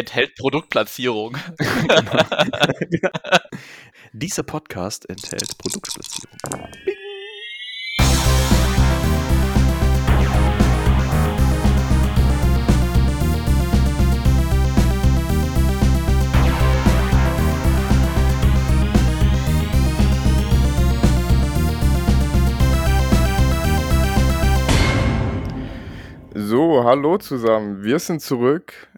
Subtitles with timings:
[0.00, 1.36] enthält Produktplatzierung.
[4.12, 6.30] Dieser Podcast enthält Produktplatzierung.
[26.32, 27.84] So, hallo zusammen.
[27.84, 28.89] Wir sind zurück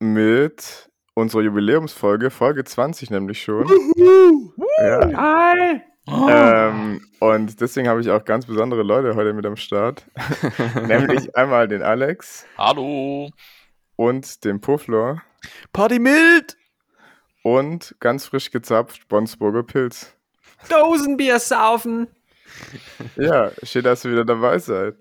[0.00, 3.66] mit unserer Jubiläumsfolge, Folge 20 nämlich schon.
[4.80, 5.12] Ja.
[5.16, 5.82] Hi!
[6.10, 10.06] Ähm, und deswegen habe ich auch ganz besondere Leute heute mit am Start.
[10.86, 13.30] nämlich einmal den Alex Hallo.
[13.96, 15.22] und den Puffler
[15.72, 16.56] Party mild!
[17.42, 20.14] und ganz frisch gezapft Bonsburger Pilz.
[20.70, 22.08] Dosenbier saufen!
[23.16, 24.96] Ja, schön, dass ihr wieder dabei seid.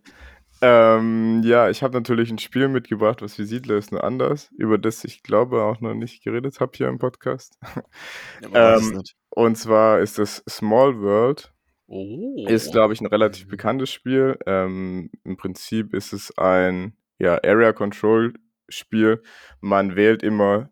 [0.61, 4.77] Ähm, ja, ich habe natürlich ein Spiel mitgebracht, was wie Siedler ist nur anders, über
[4.77, 7.57] das ich glaube auch noch nicht geredet habe hier im Podcast.
[8.53, 11.53] Ähm, und zwar ist das Small World.
[11.87, 12.45] Oh.
[12.47, 14.37] Ist, glaube ich, ein relativ bekanntes Spiel.
[14.45, 18.33] Ähm, Im Prinzip ist es ein ja, Area Control
[18.69, 19.21] Spiel.
[19.61, 20.69] Man wählt immer,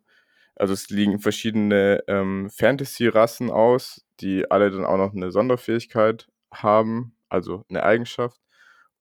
[0.55, 7.15] also es liegen verschiedene ähm, Fantasy-Rassen aus, die alle dann auch noch eine Sonderfähigkeit haben,
[7.29, 8.39] also eine Eigenschaft.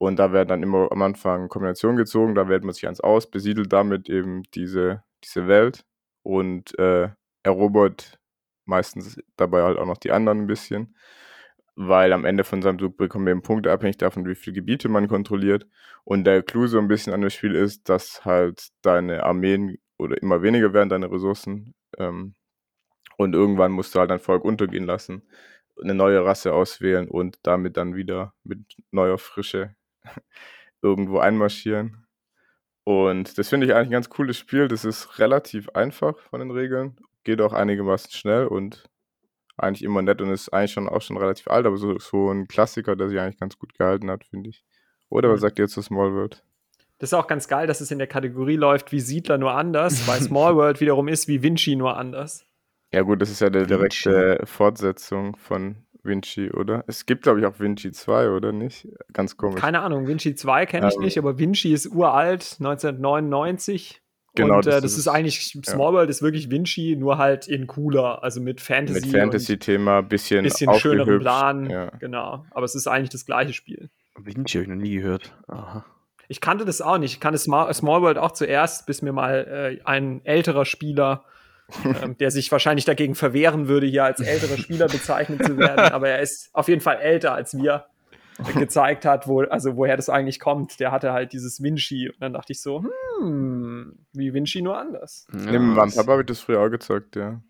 [0.05, 3.31] Und da werden dann immer am Anfang Kombinationen gezogen, da wählt man sich eins aus,
[3.31, 5.87] besiedelt damit eben diese, diese Welt
[6.23, 7.09] und äh,
[7.43, 8.21] erobert
[8.67, 10.95] meistens dabei halt auch noch die anderen ein bisschen,
[11.75, 14.91] weil am Ende von seinem Zug bekommen wir eben Punkte abhängig davon, wie viele Gebiete
[14.91, 15.67] man kontrolliert.
[16.05, 20.21] Und der Clou so ein bisschen an dem Spiel ist, dass halt deine Armeen oder
[20.21, 21.75] immer weniger werden, deine Ressourcen.
[21.97, 22.35] Ähm,
[23.17, 25.23] und irgendwann musst du halt dein Volk untergehen lassen,
[25.83, 28.61] eine neue Rasse auswählen und damit dann wieder mit
[28.91, 29.75] neuer Frische
[30.83, 32.07] irgendwo einmarschieren.
[32.85, 34.69] Und das finde ich eigentlich ein ganz cooles Spiel.
[34.69, 38.85] Das ist relativ einfach von den Regeln, geht auch einigermaßen schnell und
[39.57, 42.49] eigentlich immer nett und ist eigentlich schon auch schon relativ alt, aber so, so ein
[42.49, 44.65] Klassiker, der sich eigentlich ganz gut gehalten hat, finde ich.
[45.09, 45.43] Oder was Mhm.
[45.43, 46.45] sagt ihr zu Small World?
[46.99, 50.07] Das ist auch ganz geil, dass es in der Kategorie läuft wie Siedler nur anders,
[50.09, 52.47] weil Small World wiederum ist wie Vinci nur anders.
[52.93, 56.85] Ja gut, das ist ja eine direkte Fortsetzung von Vinci, oder?
[56.87, 58.89] Es gibt, glaube ich, auch Vinci 2, oder nicht?
[59.13, 59.61] Ganz komisch.
[59.61, 61.03] Keine Ahnung, Vinci 2 kenne ich Ähm.
[61.03, 64.03] nicht, aber Vinci ist uralt, 1999.
[64.37, 67.47] Genau, und äh, das das, ist ist, eigentlich, Small World ist wirklich Vinci, nur halt
[67.47, 69.07] in cooler, also mit Fantasy.
[69.07, 71.21] Mit Fantasy-Thema, bisschen, bisschen aufgehübscht.
[71.21, 71.71] Plan.
[71.71, 71.91] Ja.
[72.01, 72.45] Genau.
[72.51, 73.91] Aber es ist eigentlich das gleiche Spiel.
[74.19, 75.33] Vinci habe ich noch nie gehört.
[75.47, 75.85] Aha.
[76.27, 77.13] Ich kannte das auch nicht.
[77.13, 81.25] Ich kannte Small, Small World auch zuerst, bis mir mal äh, ein älterer Spieler,
[81.85, 86.09] ähm, der sich wahrscheinlich dagegen verwehren würde, hier als älterer Spieler bezeichnet zu werden, aber
[86.09, 87.87] er ist auf jeden Fall älter als wir,
[88.57, 90.81] gezeigt hat, wo, also woher das eigentlich kommt.
[90.81, 92.85] Der hatte halt dieses Vinci und dann dachte ich so,
[93.21, 95.27] hm, wie Vinci nur anders.
[95.33, 97.41] Ja, Neben meinem das- Papa habe ich das früher auch gezockt, ja.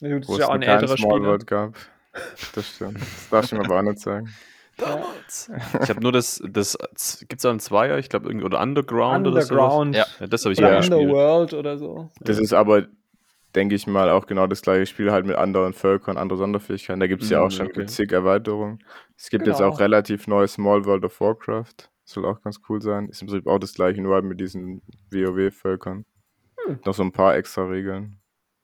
[0.00, 1.28] Bist Wo es ja auch ein älterer Small Spieler.
[1.30, 1.74] World gab.
[2.54, 2.96] Das stimmt.
[3.00, 4.28] Das darf ich ihm aber auch nicht sagen.
[4.76, 5.52] Damals.
[5.84, 6.76] Ich habe nur das, das
[7.28, 10.04] gibt es auch einen Zweier, ich glaube, irgendwie, oder Underground, oder Underground Ja.
[10.04, 10.16] sowas.
[10.20, 11.00] Ja, das habe ich oder ja gespielt.
[11.00, 12.10] Underworld oder so.
[12.20, 12.86] Das ist aber,
[13.54, 17.00] denke ich mal, auch genau das gleiche Spiel halt mit anderen Völkern, andere Sonderfähigkeiten.
[17.00, 17.86] Da gibt es ja Mhm, auch schon okay.
[17.86, 18.82] zig Erweiterungen.
[19.16, 19.70] Es gibt jetzt Genau.
[19.70, 21.90] auch relativ neue Small World of Warcraft.
[22.04, 23.08] Soll auch ganz cool sein.
[23.08, 26.04] Ist im Prinzip auch das gleiche, nur halt mit diesen WoW-Völkern.
[26.66, 26.78] Hm.
[26.84, 28.20] Noch so ein paar extra Regeln.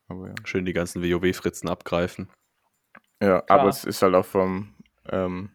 [0.09, 0.35] Aber ja.
[0.45, 2.29] Schön die ganzen WoW-Fritzen abgreifen.
[3.23, 3.61] Ja, Klar.
[3.61, 4.75] aber es ist halt auch vom,
[5.11, 5.51] ähm,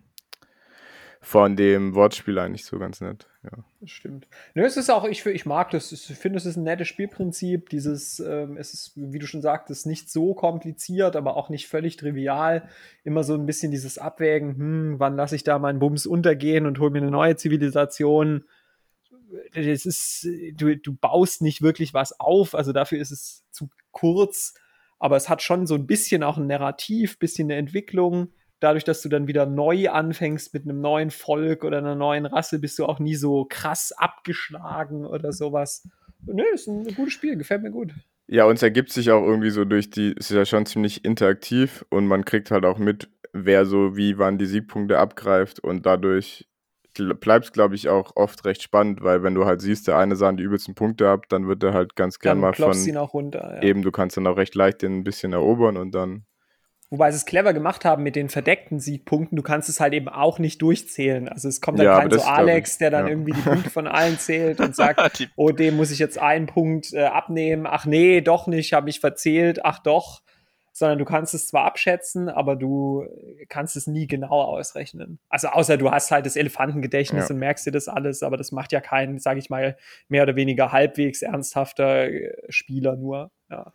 [1.25, 3.27] von dem Wortspiel eigentlich so ganz nett.
[3.43, 3.63] Ja.
[3.81, 4.27] Das stimmt.
[4.53, 5.91] Nö, es ist auch, ich, ich mag das.
[5.91, 7.69] Ich finde, es ist ein nettes Spielprinzip.
[7.69, 11.97] Dieses, ähm, es ist, wie du schon sagtest, nicht so kompliziert, aber auch nicht völlig
[11.97, 12.69] trivial.
[13.03, 16.79] Immer so ein bisschen dieses Abwägen, hm, wann lasse ich da meinen Bums untergehen und
[16.79, 18.43] hole mir eine neue Zivilisation.
[19.55, 24.53] Das ist, du, du baust nicht wirklich was auf, also dafür ist es zu kurz,
[24.99, 29.01] aber es hat schon so ein bisschen auch ein Narrativ, bisschen eine Entwicklung dadurch, dass
[29.01, 32.85] du dann wieder neu anfängst mit einem neuen Volk oder einer neuen Rasse, bist du
[32.85, 35.87] auch nie so krass abgeschlagen oder sowas.
[36.25, 37.93] Nö, ist ein gutes Spiel, gefällt mir gut.
[38.27, 41.05] Ja, und es ergibt sich auch irgendwie so durch die, es ist ja schon ziemlich
[41.05, 45.85] interaktiv und man kriegt halt auch mit, wer so wie wann die Siegpunkte abgreift und
[45.85, 46.47] dadurch
[47.19, 50.15] bleibt es, glaube ich, auch oft recht spannend, weil wenn du halt siehst, der eine
[50.15, 52.97] sahen die übelsten Punkte ab, dann wird er halt ganz gern Dann mal von ihn
[52.97, 53.57] auch runter.
[53.57, 53.63] Ja.
[53.63, 56.25] eben, du kannst dann auch recht leicht den ein bisschen erobern und dann
[56.91, 59.35] Wobei sie es clever gemacht haben mit den verdeckten Siegpunkten.
[59.35, 61.27] Du kannst es halt eben auch nicht durchzählen.
[61.27, 63.11] Also es kommt dann Ja, kein so Alex, der dann ja.
[63.11, 66.93] irgendwie die Punkte von allen zählt und sagt, oh, dem muss ich jetzt einen Punkt
[66.93, 67.65] äh, abnehmen.
[67.67, 69.65] Ach nee, doch nicht, habe ich verzählt.
[69.65, 70.21] Ach doch.
[70.77, 73.05] sondern du kannst es zwar abschätzen, aber du
[73.49, 75.19] kannst es nie genau ausrechnen.
[75.29, 77.33] Also außer du hast halt das Elefantengedächtnis Ja.
[77.33, 79.77] und merkst dir das alles, aber das macht ja kein, sage ich mal,
[80.09, 83.31] mehr oder weniger halbwegs ernsthafter äh, Spieler nur.
[83.49, 83.71] Ja.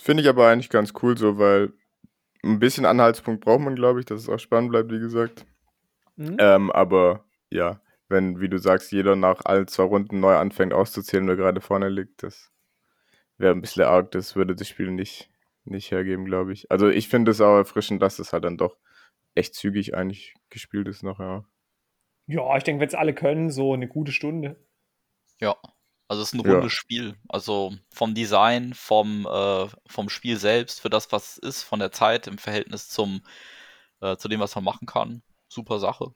[0.00, 1.72] Finde ich aber eigentlich ganz cool so, weil
[2.44, 5.46] ein bisschen Anhaltspunkt braucht man, glaube ich, dass es auch spannend bleibt, wie gesagt.
[6.16, 6.36] Mhm.
[6.38, 11.28] Ähm, aber ja, wenn, wie du sagst, jeder nach allen zwei Runden neu anfängt auszuzählen,
[11.28, 12.52] wer gerade vorne liegt, das
[13.36, 15.30] wäre ein bisschen arg, das würde das Spiel nicht,
[15.64, 16.70] nicht hergeben, glaube ich.
[16.70, 18.76] Also ich finde es auch erfrischend, dass es halt dann doch
[19.34, 21.44] echt zügig eigentlich gespielt ist noch, ja.
[22.26, 24.62] Ja, ich denke, wenn es alle können, so eine gute Stunde.
[25.40, 25.56] Ja.
[26.08, 26.54] Also es ist ein Ja.
[26.54, 27.14] rundes Spiel.
[27.28, 31.92] Also vom Design, vom, äh, vom Spiel selbst, für das, was es ist, von der
[31.92, 33.20] Zeit im Verhältnis zum,
[34.00, 35.22] äh, zu dem, was man machen kann.
[35.48, 36.12] Super Sache.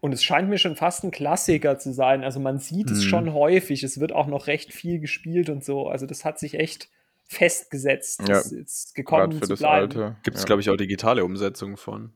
[0.00, 2.24] Und es scheint mir schon fast ein Klassiker zu sein.
[2.24, 3.08] Also man sieht es Mhm.
[3.08, 3.82] schon häufig.
[3.84, 5.88] Es wird auch noch recht viel gespielt und so.
[5.88, 6.88] Also das hat sich echt
[7.26, 8.20] festgesetzt.
[8.20, 9.82] Ja, Das ist gekommen, Gerade um für zu das bleiben.
[10.02, 10.16] Alter.
[10.22, 10.46] Gibt es, ja.
[10.46, 12.12] glaube ich, auch digitale Umsetzungen von.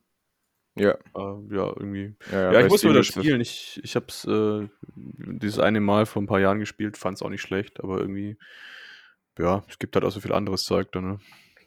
[0.77, 2.15] Ja, Äh, ja, irgendwie.
[2.31, 3.41] ja, Ja, bei ich muss wieder spielen.
[3.41, 7.23] Ich, ich habe es äh, dieses eine Mal vor ein paar Jahren gespielt, fand es
[7.23, 8.37] auch nicht schlecht, aber irgendwie,
[9.39, 11.19] ja, es gibt halt auch so viel anderes Zeug da, ne?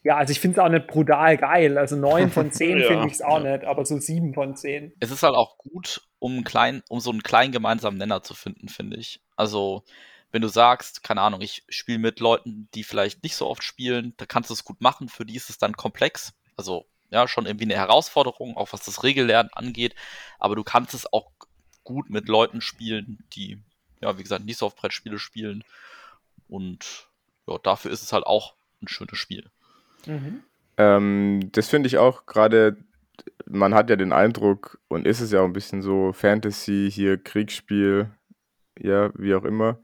[0.03, 1.77] Ja, also ich finde es auch nicht brutal geil.
[1.77, 3.57] Also neun von zehn Ja, finde ich es auch ja.
[3.57, 4.93] nicht, aber so sieben von zehn.
[4.99, 8.33] Es ist halt auch gut, um, einen kleinen, um so einen kleinen gemeinsamen Nenner zu
[8.33, 9.21] finden, finde ich.
[9.35, 9.83] Also,
[10.31, 14.13] wenn du sagst, keine Ahnung, ich spiele mit Leuten, die vielleicht nicht so oft spielen,
[14.17, 16.33] da kannst du es gut machen, für die ist es dann komplex.
[16.55, 19.95] Also, ja, schon irgendwie eine Herausforderung, auch was das Regellernen angeht,
[20.37, 21.31] aber du kannst es auch
[21.83, 23.57] gut mit Leuten spielen, die,
[24.01, 25.63] ja, wie gesagt, nicht so oft Brettspiele spielen.
[26.47, 27.07] Und
[27.47, 29.49] ja, dafür ist es halt auch ein schönes Spiel.
[30.05, 30.43] Mhm.
[30.77, 32.77] Ähm, das finde ich auch gerade,
[33.45, 37.17] man hat ja den Eindruck, und ist es ja auch ein bisschen so Fantasy, hier
[37.17, 38.11] Kriegsspiel,
[38.77, 39.79] ja, wie auch immer.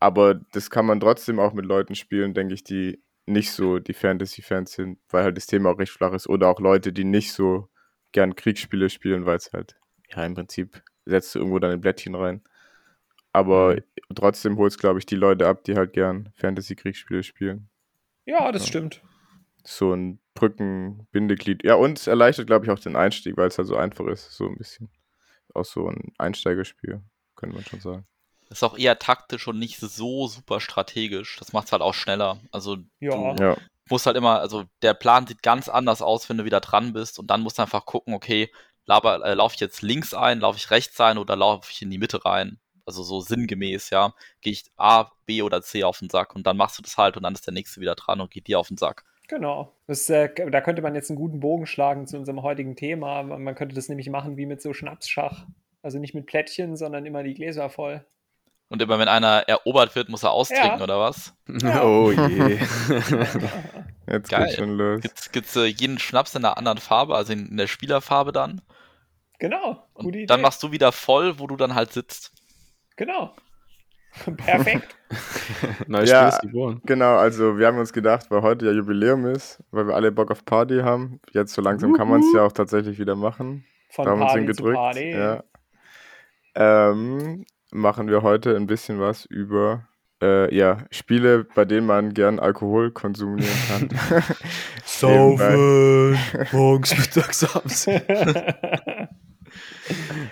[0.00, 3.94] Aber das kann man trotzdem auch mit Leuten spielen, denke ich, die nicht so die
[3.94, 6.28] Fantasy-Fans sind, weil halt das Thema auch recht flach ist.
[6.28, 7.68] Oder auch Leute, die nicht so
[8.12, 9.76] gern Kriegsspiele spielen, weil es halt,
[10.10, 12.42] ja, im Prinzip setzt du irgendwo ein Blättchen rein.
[13.32, 13.80] Aber Mhm.
[14.14, 17.68] trotzdem holt es, glaube ich, die Leute ab, die halt gern Fantasy-Kriegsspiele spielen
[18.26, 18.68] Ja, das Ja.
[18.68, 19.02] stimmt.
[19.66, 21.64] so ein Brückenbindeglied.
[21.64, 24.30] Ja, und es erleichtert, glaube ich, auch den Einstieg, weil es halt so einfach ist,
[24.32, 24.90] so ein bisschen.
[25.54, 27.02] Auch so ein Einsteigerspiel,
[27.36, 28.06] könnte man schon sagen.
[28.54, 31.36] Ist auch eher taktisch und nicht so super strategisch.
[31.40, 32.38] Das macht es halt auch schneller.
[32.52, 33.34] Also Ja.
[33.34, 33.56] du Ja,
[33.90, 37.18] musst halt immer, also der Plan sieht ganz anders aus, wenn du wieder dran bist
[37.18, 38.52] und dann musst du einfach gucken, okay,
[38.86, 41.90] laber- äh, laufe ich jetzt links ein, laufe ich rechts ein oder laufe ich in
[41.90, 42.60] die Mitte rein?
[42.86, 44.14] Also so sinngemäß, ja.
[44.40, 47.16] Gehe ich A, B oder C auf den Sack und dann machst du das halt
[47.16, 49.04] und dann ist der nächste wieder dran und geht dir auf den Sack.
[49.26, 49.72] Genau.
[49.88, 53.24] Das, äh, da könnte man jetzt einen guten Bogen schlagen zu unserem heutigen Thema.
[53.24, 55.46] Man man könnte das nämlich machen wie mit so Schnapsschach.
[55.82, 58.04] Also nicht mit Plättchen, sondern immer die Gläser voll.
[58.68, 60.82] Und immer wenn einer erobert wird, muss er austrinken Ja.
[60.82, 61.34] oder was?
[61.62, 61.82] Ja.
[61.84, 62.58] Oh je.
[64.08, 64.44] jetzt Geil.
[64.44, 65.00] geht's schon los.
[65.02, 68.62] Gibt's, gibt's äh, jeden Schnaps in einer anderen Farbe, also in, in der Spielerfarbe dann?
[69.38, 69.84] Genau.
[69.94, 70.26] Und Gute Idee.
[70.26, 72.32] dann machst du wieder voll, wo du dann halt sitzt.
[72.96, 73.34] genau.
[74.36, 74.94] Perfekt.
[75.88, 76.30] Neues Ja.
[76.30, 76.80] Spiel ist geboren.
[76.86, 80.30] Genau, also wir haben uns gedacht, weil heute ja Jubiläum ist, weil wir alle Bock
[80.30, 81.20] auf Party haben.
[81.32, 83.64] Jetzt so langsam kann man es ja auch tatsächlich wieder machen.
[83.90, 84.76] Von da haben Party zu hingedrückt.
[84.76, 85.10] Party.
[85.10, 85.42] Ja.
[86.54, 89.86] Ähm, machen wir heute ein bisschen was über
[90.22, 93.88] äh, ja, Spiele, bei denen man gern Alkohol konsumieren kann.
[95.02, 96.18] Nebenbei.
[96.52, 97.86] morgens, mittags, abends.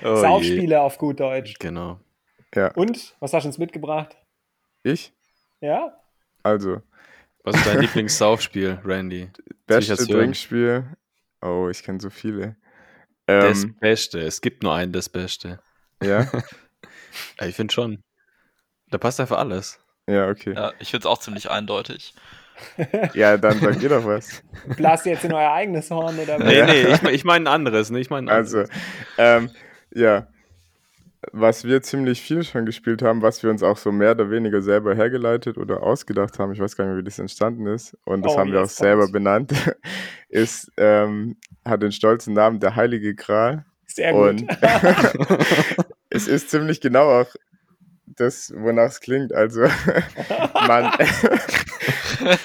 [0.03, 0.21] Oh je.
[0.21, 1.55] Saufspiele auf gut Deutsch.
[1.59, 2.01] Genau.
[2.55, 4.17] Ja, Und, was hast du uns mitgebracht?
[4.83, 5.13] ich?
[5.61, 5.97] Ja?
[6.43, 6.83] Also,
[7.45, 9.31] Was ist dein Lieblingssaufspiel, Randy?
[9.67, 10.21] beste Sicher hören.
[10.25, 10.85] Trinkspiel.
[11.41, 12.57] Oh, ich kenne so viele.
[13.27, 14.21] Das Ähm, Beste.
[14.21, 15.61] Es gibt nur ein das Beste.
[16.03, 16.27] ja,
[17.41, 18.03] Ja, ich finde schon.
[18.91, 19.79] Da passt einfach alles.
[20.07, 20.53] ja, okay.
[20.55, 22.15] Ja, ich finde es auch ziemlich eindeutig.
[23.15, 24.43] Ja, dann sagt ihr doch was.
[24.77, 26.47] Blast jetzt in euer eigenes Horn oder was?
[26.47, 27.91] Nee, nee, ich, mein- ich meine ein anderes.
[27.91, 27.99] Ne?
[27.99, 28.77] Ich meine ein Also, anderes.
[29.19, 29.51] ähm,
[29.95, 30.27] ja.
[31.33, 34.61] Was wir ziemlich viel schon gespielt haben, was wir uns auch so mehr oder weniger
[34.61, 38.23] selber hergeleitet oder ausgedacht haben, ich weiß gar nicht mehr, wie das entstanden ist, und
[38.25, 39.53] das Oh, haben wir auch selber benannt,
[40.29, 43.65] ist, ähm, hat den stolzen Namen der Heilige Gral.
[43.95, 44.43] Sehr gut.
[44.43, 44.47] Und
[46.11, 47.29] es ist ziemlich genau auch
[48.07, 49.33] das, wonach es klingt.
[49.35, 49.63] Also,
[50.67, 50.93] man,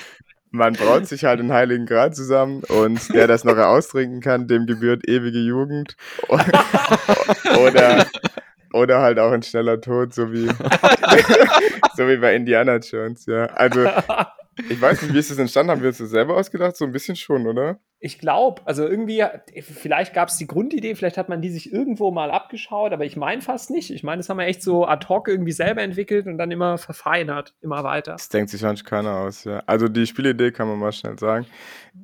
[0.51, 4.65] man braut sich halt den Heiligen Gral zusammen und der das noch austrinken kann, dem
[4.65, 5.95] gebührt ewige Jugend.
[6.27, 8.07] Oder,
[8.73, 10.47] oder halt auch ein schneller Tod, so wie,
[11.95, 13.45] so wie bei Indiana Jones, ja.
[13.47, 13.87] Also,
[14.69, 15.71] ich weiß nicht, wie ist das entstanden?
[15.71, 16.75] Haben wir uns das selber ausgedacht?
[16.75, 17.79] So ein bisschen schon, oder?
[17.99, 19.23] Ich glaube, also irgendwie,
[19.59, 23.15] vielleicht gab es die Grundidee, vielleicht hat man die sich irgendwo mal abgeschaut, aber ich
[23.15, 23.89] meine fast nicht.
[23.89, 26.77] Ich meine, das haben wir echt so ad hoc irgendwie selber entwickelt und dann immer
[26.77, 28.11] verfeinert, immer weiter.
[28.11, 29.63] Das denkt sich manchmal keiner aus, ja.
[29.65, 31.47] Also die Spielidee, kann man mal schnell sagen,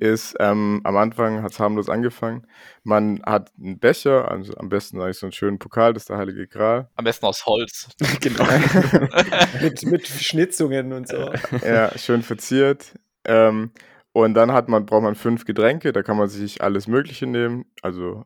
[0.00, 2.44] ist, ähm, am Anfang hat es harmlos angefangen.
[2.82, 6.18] Man hat einen Becher, also am besten eigentlich so einen schönen Pokal, das ist der
[6.18, 6.88] Heilige Gral.
[6.96, 7.88] Am besten aus Holz.
[8.20, 8.44] genau.
[9.62, 11.30] mit, mit Schnitzungen und so.
[11.64, 12.94] Ja, schön verziert.
[13.24, 13.70] Ähm,
[14.12, 17.64] und dann hat man, braucht man fünf Getränke, da kann man sich alles Mögliche nehmen.
[17.82, 18.24] Also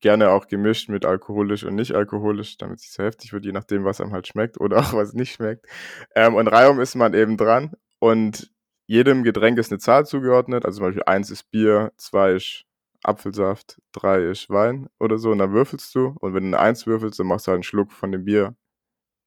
[0.00, 3.52] gerne auch gemischt mit alkoholisch und nicht alkoholisch, damit es nicht so heftig wird, je
[3.52, 5.66] nachdem, was einem halt schmeckt oder auch was nicht schmeckt.
[6.14, 8.50] Ähm, und Reihum ist man eben dran und
[8.86, 10.64] jedem Getränk ist eine Zahl zugeordnet.
[10.64, 12.64] Also zum Beispiel eins ist Bier, zwei ist
[13.02, 15.30] Apfelsaft, drei ist Wein oder so.
[15.30, 16.16] Und dann würfelst du.
[16.20, 18.56] Und wenn du eine Eins würfelst, dann machst du halt einen Schluck von dem Bier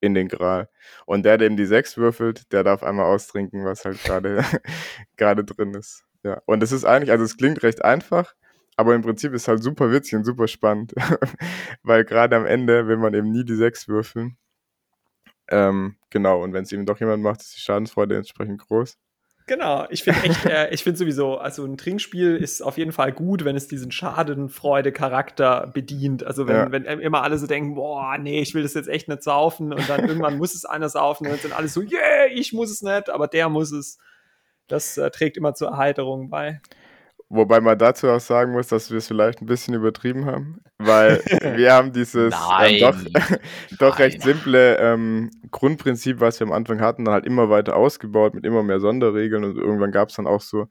[0.04, 0.68] in den Gral.
[1.06, 4.44] Und der, der eben die sechs würfelt, der darf einmal austrinken, was halt gerade
[5.16, 6.04] gerade drin ist.
[6.22, 6.40] Ja.
[6.46, 8.34] Und es ist eigentlich, also es klingt recht einfach,
[8.76, 10.94] aber im Prinzip ist halt super witzig und super spannend.
[11.82, 14.36] Weil gerade am Ende will man eben nie die sechs würfeln.
[15.48, 18.96] Ähm, genau, und wenn es eben doch jemand macht, ist die Schadensfreude entsprechend groß.
[19.46, 23.12] Genau, ich finde echt, äh, ich finde sowieso, also ein Trinkspiel ist auf jeden Fall
[23.12, 26.24] gut, wenn es diesen Schadenfreude-Charakter bedient.
[26.24, 26.72] Also wenn, ja.
[26.72, 29.86] wenn immer alle so denken, boah, nee, ich will das jetzt echt nicht saufen und
[29.88, 32.80] dann irgendwann muss es einer saufen und dann sind alle so, yeah, ich muss es
[32.80, 33.98] nicht, aber der muss es.
[34.66, 36.62] Das äh, trägt immer zur Erheiterung bei.
[37.28, 41.20] Wobei man dazu auch sagen muss, dass wir es vielleicht ein bisschen übertrieben haben, weil
[41.56, 42.96] wir haben dieses äh, doch,
[43.78, 48.34] doch recht simple ähm, Grundprinzip, was wir am Anfang hatten, dann halt immer weiter ausgebaut
[48.34, 50.68] mit immer mehr Sonderregeln und irgendwann gab es dann auch so,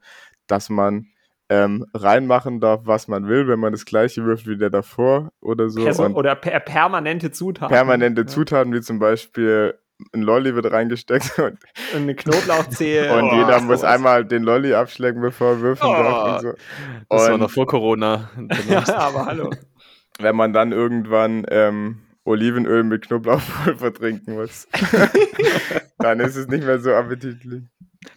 [0.48, 1.08] dass man
[1.50, 5.70] ähm, reinmachen darf, was man will, wenn man das gleiche wirft wie der davor oder
[5.70, 5.84] so.
[5.84, 7.74] Person oder per permanente Zutaten.
[7.74, 9.78] Permanente Zutaten, wie zum Beispiel
[10.14, 11.58] ein Lolli wird reingesteckt und,
[11.94, 13.14] und eine Knoblauchzehe.
[13.18, 16.36] und oh, jeder muss einmal den Lolli abschlecken, bevor er würfeln oh, darf.
[16.36, 16.54] Und so.
[17.10, 18.30] Das war noch vor Corona.
[18.70, 19.50] ja, aber hallo.
[20.20, 24.68] Wenn man dann irgendwann ähm, Olivenöl mit Knoblauchpulver trinken muss,
[25.98, 27.64] dann ist es nicht mehr so appetitlich.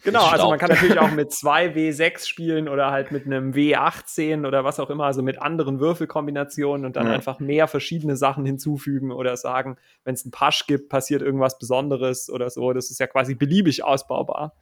[0.03, 4.47] Genau, also man kann natürlich auch mit 2 W6 spielen oder halt mit einem W18
[4.47, 7.13] oder was auch immer, also mit anderen Würfelkombinationen und dann ja.
[7.13, 12.29] einfach mehr verschiedene Sachen hinzufügen oder sagen, wenn es einen Pasch gibt, passiert irgendwas Besonderes
[12.29, 12.73] oder so.
[12.73, 14.53] Das ist ja quasi beliebig ausbaubar.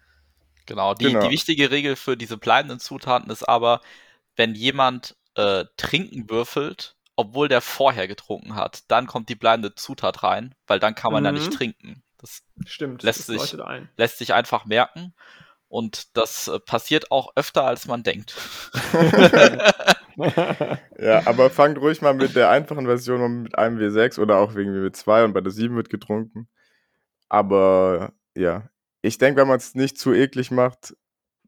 [0.66, 1.22] Genau, die, genau.
[1.22, 3.82] die wichtige Regel für diese bleibenden Zutaten ist aber,
[4.36, 10.24] wenn jemand äh, trinken würfelt, obwohl der vorher getrunken hat, dann kommt die bleibende Zutat
[10.24, 11.26] rein, weil dann kann man mhm.
[11.28, 12.04] ja nicht trinken.
[12.26, 13.58] Das Stimmt, lässt, das sich,
[13.98, 15.14] lässt sich einfach merken.
[15.68, 18.36] Und das äh, passiert auch öfter, als man denkt.
[20.98, 24.56] ja, aber fangt ruhig mal mit der einfachen Version um mit einem W6 oder auch
[24.56, 26.48] wegen W2 und bei der 7 wird getrunken.
[27.30, 28.70] Aber ja,
[29.02, 30.96] ich denke, wenn man es nicht zu eklig macht,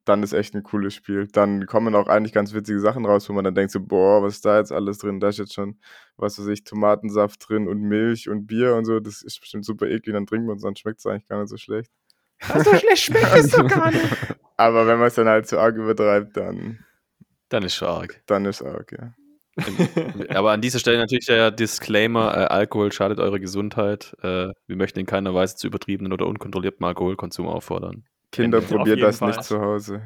[0.08, 1.28] dann ist echt ein cooles Spiel.
[1.28, 4.36] Dann kommen auch eigentlich ganz witzige Sachen raus, wo man dann denkt so, boah, was
[4.36, 5.20] ist da jetzt alles drin?
[5.20, 5.80] Da ist jetzt schon,
[6.16, 9.00] was weiß ich, Tomatensaft drin und Milch und Bier und so.
[9.00, 11.50] Das ist bestimmt super eklig, dann trinken wir uns, dann schmeckt es eigentlich gar nicht
[11.50, 11.92] so schlecht.
[12.42, 14.06] so schlecht schmeckt es doch gar nicht.
[14.58, 16.80] Aber wenn man es dann halt zu arg übertreibt, dann...
[17.50, 18.22] Dann ist es arg.
[18.28, 19.14] Dann ist es arg, ja.
[20.30, 24.16] Aber an dieser Stelle natürlich der Disclaimer: äh, Alkohol schadet eurer Gesundheit.
[24.22, 28.04] Äh, wir möchten in keiner Weise zu übertriebenen oder unkontrollierten Alkoholkonsum auffordern.
[28.32, 29.30] Kinder, probiert das Fall.
[29.30, 30.02] nicht zu Hause.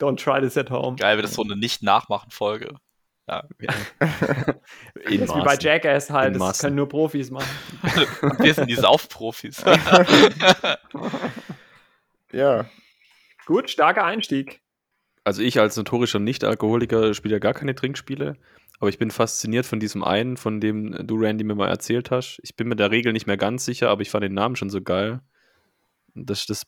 [0.00, 0.96] Don't try this at home.
[0.96, 2.76] Geil, wird das so eine Nicht-Nachmachen-Folge.
[3.28, 3.44] Ja.
[3.60, 3.74] ja.
[3.98, 4.14] das
[5.04, 7.48] ist wie bei Jackass halt, das können nur Profis machen.
[8.38, 9.64] Wir sind die Saufprofis.
[12.32, 12.66] ja.
[13.46, 14.60] Gut, starker Einstieg.
[15.24, 18.36] Also ich als notorischer Nicht-Alkoholiker spiele ja gar keine Trinkspiele,
[18.78, 22.38] aber ich bin fasziniert von diesem einen, von dem du, Randy, mir mal erzählt hast.
[22.44, 24.70] Ich bin mir der Regel nicht mehr ganz sicher, aber ich fand den Namen schon
[24.70, 25.20] so geil.
[26.14, 26.62] Das ist das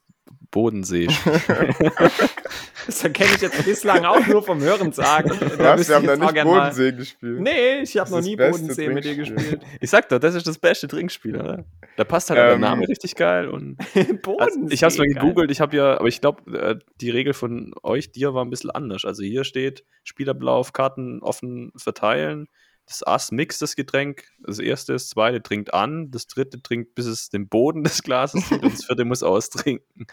[0.50, 1.06] Bodensee.
[2.86, 5.30] das kenne ich jetzt bislang auch nur vom Hören sagen.
[5.30, 5.88] Was?
[5.88, 6.96] Wir haben da nicht Bodensee mal...
[6.96, 7.40] gespielt.
[7.40, 9.62] Nee, ich habe noch nie Bodensee mit dir gespielt.
[9.80, 11.64] Ich sag doch, das ist das beste Trinkspiel, oder?
[11.96, 13.48] Da passt halt ähm, der Name richtig geil.
[13.48, 13.76] Und
[14.22, 17.10] Bodensee, also ich habe es mal gegoogelt, ich habe ja, aber ich glaube, äh, die
[17.10, 19.04] Regel von euch, dir war ein bisschen anders.
[19.04, 22.48] Also hier steht Spielablauf, Karten offen verteilen
[22.88, 24.24] das Ass mixt das Getränk.
[24.40, 28.48] Das erste, das zweite trinkt an, das dritte trinkt, bis es den Boden des Glases
[28.48, 30.06] sieht und das vierte muss austrinken.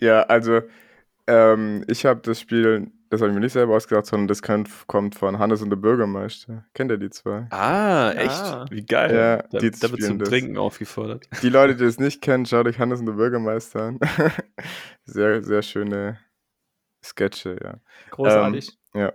[0.00, 0.62] Ja, also
[1.26, 5.14] ähm, ich habe das Spiel, das habe ich mir nicht selber ausgedacht, sondern das kommt
[5.14, 6.64] von Hannes und der Bürgermeister.
[6.74, 7.46] Kennt ihr die zwei?
[7.50, 8.30] Ah, echt?
[8.30, 8.66] Ah.
[8.70, 9.14] Wie geil.
[9.14, 10.28] Ja, da, die da wird zum das.
[10.28, 11.28] Trinken aufgefordert.
[11.42, 14.00] Die Leute, die es nicht kennen, schaut euch Hannes und der Bürgermeister an.
[15.04, 16.18] sehr, sehr schöne
[17.02, 17.74] Sketche, ja.
[18.10, 18.70] Großartig.
[18.94, 19.12] Ähm, ja.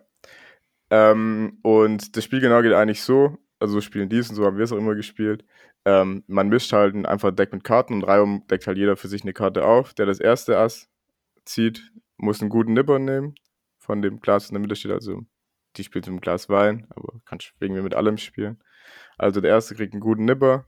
[0.89, 4.45] Ähm, und das Spiel genau geht eigentlich so, also so spielen die es und so
[4.45, 5.45] haben wir es auch immer gespielt.
[5.85, 9.07] Ähm, man mischt halt einfach ein Deck mit Karten und reihum deckt halt jeder für
[9.07, 9.93] sich eine Karte auf.
[9.93, 10.89] Der das erste Ass
[11.45, 13.35] zieht, muss einen guten Nipper nehmen
[13.79, 14.91] von dem Glas in der Mitte steht.
[14.91, 15.25] Also
[15.77, 18.61] die spielt mit einem Glas Wein, aber kannst irgendwie mit allem spielen.
[19.17, 20.65] Also der erste kriegt einen guten Nipper.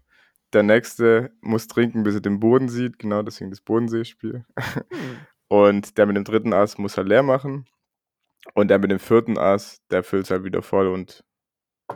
[0.54, 3.00] Der nächste muss trinken, bis er den Boden sieht.
[3.00, 4.46] Genau deswegen das Bodenseespiel.
[4.58, 5.18] Hm.
[5.48, 7.66] Und der mit dem dritten Ass muss halt leer machen.
[8.54, 11.24] Und der mit dem vierten Ass, der füllt es halt wieder voll und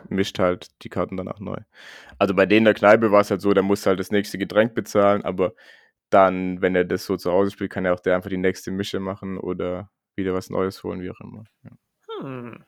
[0.08, 1.56] mischt halt die Karten danach neu.
[2.18, 4.38] Also bei denen in der Kneipe war es halt so, der muss halt das nächste
[4.38, 5.54] Getränk bezahlen, aber
[6.10, 8.70] dann, wenn er das so zu Hause spielt, kann er auch der einfach die nächste
[8.70, 11.44] Mische machen oder wieder was Neues holen, wie auch immer.
[11.62, 11.70] Ja,
[12.20, 12.64] hm.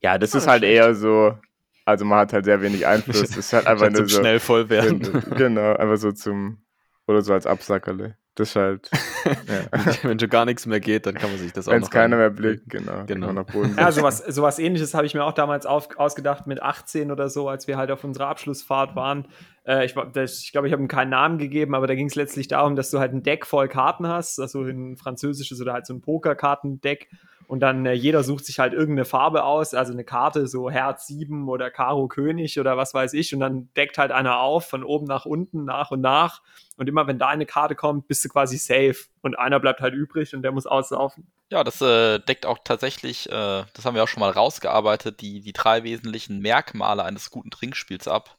[0.00, 0.74] ja das ah, ist halt schlecht.
[0.74, 1.38] eher so,
[1.84, 3.20] also man hat halt sehr wenig Einfluss.
[3.20, 4.20] Das ist halt einfach nur so.
[4.20, 5.00] schnell voll werden.
[5.36, 6.64] Genau, einfach so zum,
[7.06, 8.16] oder so als Absackerle.
[8.34, 8.90] Das ist halt.
[9.26, 9.84] ja.
[10.02, 12.16] Wenn schon gar nichts mehr geht, dann kann man sich das auch Wenn es keiner
[12.16, 13.04] mehr blickt, genau.
[13.06, 13.44] genau.
[13.76, 17.48] Ja, sowas, sowas ähnliches habe ich mir auch damals auf, ausgedacht mit 18 oder so,
[17.48, 19.28] als wir halt auf unserer Abschlussfahrt waren.
[19.64, 22.14] Äh, ich glaube, ich, glaub, ich habe ihm keinen Namen gegeben, aber da ging es
[22.14, 25.86] letztlich darum, dass du halt ein Deck voll Karten hast, also ein französisches oder halt
[25.86, 27.08] so ein Pokerkartendeck.
[27.52, 31.06] Und dann äh, jeder sucht sich halt irgendeine Farbe aus, also eine Karte, so Herz
[31.06, 33.34] 7 oder Karo König oder was weiß ich.
[33.34, 36.40] Und dann deckt halt einer auf, von oben nach unten, nach und nach.
[36.78, 38.96] Und immer wenn da eine Karte kommt, bist du quasi safe.
[39.20, 41.26] Und einer bleibt halt übrig und der muss auslaufen.
[41.50, 45.42] Ja, das äh, deckt auch tatsächlich, äh, das haben wir auch schon mal rausgearbeitet, die,
[45.42, 48.38] die drei wesentlichen Merkmale eines guten Trinkspiels ab.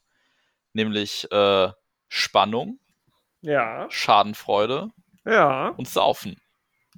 [0.74, 1.68] Nämlich äh,
[2.08, 2.78] Spannung,
[3.40, 3.86] ja.
[3.90, 4.90] Schadenfreude
[5.24, 5.68] ja.
[5.76, 6.36] und Saufen.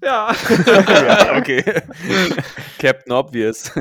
[0.03, 0.35] Ja.
[0.67, 1.63] ja okay.
[2.79, 3.73] Captain Obvious.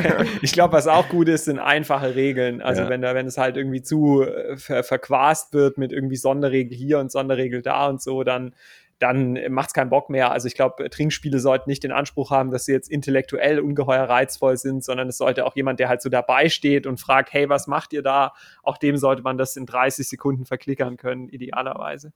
[0.42, 2.60] ich glaube, was auch gut ist, sind einfache Regeln.
[2.60, 2.88] Also ja.
[2.88, 6.98] wenn da, wenn es halt irgendwie zu äh, ver verquast wird mit irgendwie Sonderregel hier
[6.98, 8.54] und Sonderregel da und so, dann
[9.02, 10.30] dann macht es keinen Bock mehr.
[10.30, 14.56] Also ich glaube, Trinkspiele sollten nicht den Anspruch haben, dass sie jetzt intellektuell ungeheuer reizvoll
[14.56, 17.66] sind, sondern es sollte auch jemand, der halt so dabei steht und fragt, hey, was
[17.66, 18.32] macht ihr da?
[18.62, 22.12] Auch dem sollte man das in 30 Sekunden verklickern können, idealerweise.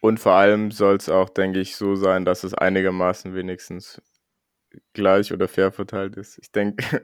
[0.00, 4.02] Und vor allem soll es auch, denke ich, so sein, dass es einigermaßen wenigstens
[4.92, 6.38] gleich oder fair verteilt ist.
[6.42, 7.02] Ich denke,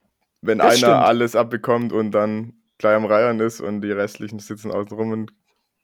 [0.40, 0.94] wenn das einer stimmt.
[0.94, 5.32] alles abbekommt und dann gleich am Reihen ist und die restlichen sitzen außen rum und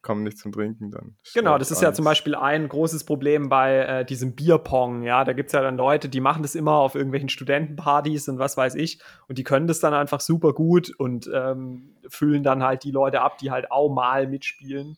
[0.02, 1.16] kommen nicht zum Trinken, dann.
[1.34, 5.02] Genau, das ist ja zum Beispiel ein großes Problem bei äh, diesem Bierpong.
[5.02, 8.38] Ja, da gibt es ja dann Leute, die machen das immer auf irgendwelchen Studentenpartys und
[8.38, 9.00] was weiß ich.
[9.28, 13.20] Und die können das dann einfach super gut und ähm, füllen dann halt die Leute
[13.20, 14.96] ab, die halt auch mal mitspielen.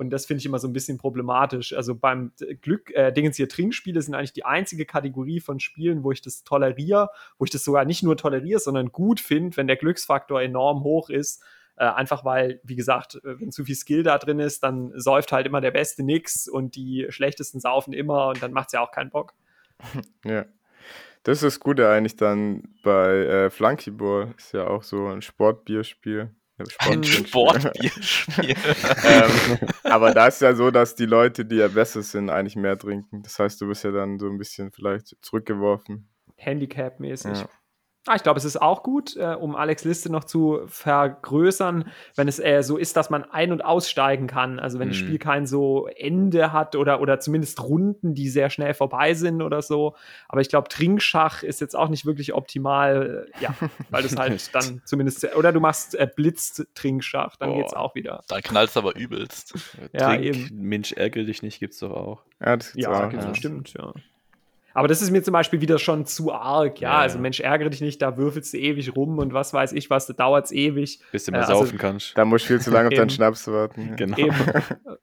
[0.00, 1.74] Und das finde ich immer so ein bisschen problematisch.
[1.74, 6.10] Also beim Glück, äh, Dingens hier Trinkspiele sind eigentlich die einzige Kategorie von Spielen, wo
[6.10, 9.76] ich das toleriere, wo ich das sogar nicht nur toleriere, sondern gut finde, wenn der
[9.76, 11.42] Glücksfaktor enorm hoch ist.
[11.80, 15.32] Äh, einfach weil, wie gesagt, äh, wenn zu viel Skill da drin ist, dann säuft
[15.32, 18.82] halt immer der Beste nix und die schlechtesten saufen immer und dann macht es ja
[18.82, 19.32] auch keinen Bock.
[20.26, 20.44] Ja.
[21.22, 26.34] Das ist das Gute eigentlich dann bei äh, Flunkyball, ist ja auch so ein Sportbierspiel.
[26.58, 28.50] Ein Sportbierspiel.
[29.04, 32.78] ähm, aber da ist ja so, dass die Leute, die ja besser sind, eigentlich mehr
[32.78, 33.22] trinken.
[33.22, 36.10] Das heißt, du bist ja dann so ein bisschen vielleicht zurückgeworfen.
[36.36, 37.38] Handicap-mäßig.
[37.38, 37.48] Ja.
[38.06, 41.84] Ah, ich glaube, es ist auch gut, äh, um Alex Liste noch zu vergrößern,
[42.16, 44.58] wenn es äh, so ist, dass man ein- und aussteigen kann.
[44.58, 44.92] Also wenn mhm.
[44.92, 49.42] das Spiel kein so Ende hat oder, oder zumindest Runden, die sehr schnell vorbei sind
[49.42, 49.96] oder so.
[50.28, 53.54] Aber ich glaube, Trinkschach ist jetzt auch nicht wirklich optimal, äh, ja,
[53.90, 58.24] weil das halt dann zumindest, oder du machst äh, Blitz-Trinkschach, dann oh, geht's auch wieder.
[58.28, 59.54] Dann knallst du aber übelst.
[59.92, 60.48] ja, Trink, eben.
[60.54, 62.22] Mensch, ärgere dich nicht, gibt's doch auch.
[62.40, 63.12] Ja, das gibt's ja, auch.
[63.12, 63.34] Ja.
[63.34, 63.92] stimmt, ja.
[64.72, 66.90] Aber das ist mir zum Beispiel wieder schon zu arg, ja.
[66.90, 69.90] ja also Mensch, ärgere dich nicht, da würfelst du ewig rum und was weiß ich
[69.90, 71.00] was, da dauert es ewig.
[71.12, 72.16] Bis du mal äh, also, saufen kannst.
[72.16, 73.94] Da musst du viel zu lange auf deinen Schnaps warten.
[74.00, 74.16] Genau.
[74.16, 74.34] Eben.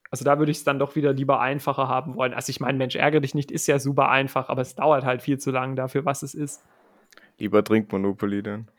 [0.09, 2.33] Also da würde ich es dann doch wieder lieber einfacher haben wollen.
[2.33, 5.21] Also ich meine, Mensch, ärgere dich nicht, ist ja super einfach, aber es dauert halt
[5.21, 6.63] viel zu lange dafür, was es ist.
[7.37, 8.71] Lieber trinkt Monopoly dann.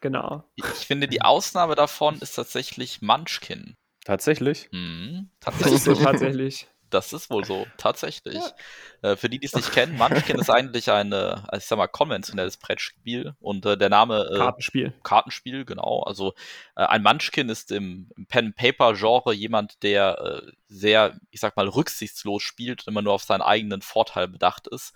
[0.00, 0.44] Genau.
[0.56, 3.76] Ich finde, die Ausnahme davon ist tatsächlich Munchkin.
[4.04, 4.68] Tatsächlich?
[4.72, 5.72] Mhm, tatsächlich.
[5.72, 6.68] Das ist so tatsächlich.
[6.90, 8.34] Das ist wohl so, tatsächlich.
[8.34, 9.10] Ja.
[9.10, 11.88] Äh, für die, die es nicht kennen, Munchkin ist eigentlich ein, also ich sag mal,
[11.88, 14.28] konventionelles Brettspiel und äh, der Name.
[14.32, 14.94] Äh, Kartenspiel.
[15.02, 16.02] Kartenspiel, genau.
[16.02, 16.34] Also
[16.76, 22.42] äh, ein Munchkin ist im, im Pen-Paper-Genre jemand, der äh, sehr, ich sag mal, rücksichtslos
[22.42, 24.94] spielt und immer nur auf seinen eigenen Vorteil bedacht ist.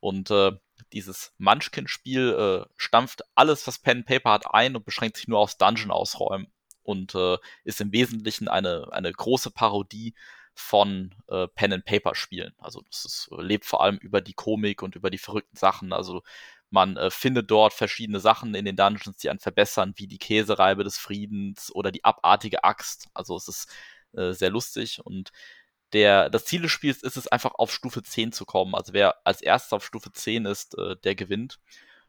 [0.00, 0.52] Und äh,
[0.92, 5.90] dieses Munchkin-Spiel stampft alles, was Pen Paper hat, ein und beschränkt sich nur aufs Dungeon
[5.90, 7.14] ausräumen und
[7.64, 10.14] ist im Wesentlichen eine, eine große Parodie
[10.56, 12.54] von äh, Pen and Paper Spielen.
[12.58, 15.92] Also das ist, äh, lebt vor allem über die Komik und über die verrückten Sachen.
[15.92, 16.22] Also
[16.70, 20.82] man äh, findet dort verschiedene Sachen in den Dungeons, die einen verbessern, wie die Käsereibe
[20.82, 23.08] des Friedens oder die abartige Axt.
[23.14, 23.70] Also es ist
[24.12, 25.30] äh, sehr lustig und
[25.92, 28.74] der, das Ziel des Spiels ist es einfach auf Stufe 10 zu kommen.
[28.74, 31.60] Also wer als erstes auf Stufe 10 ist, äh, der gewinnt.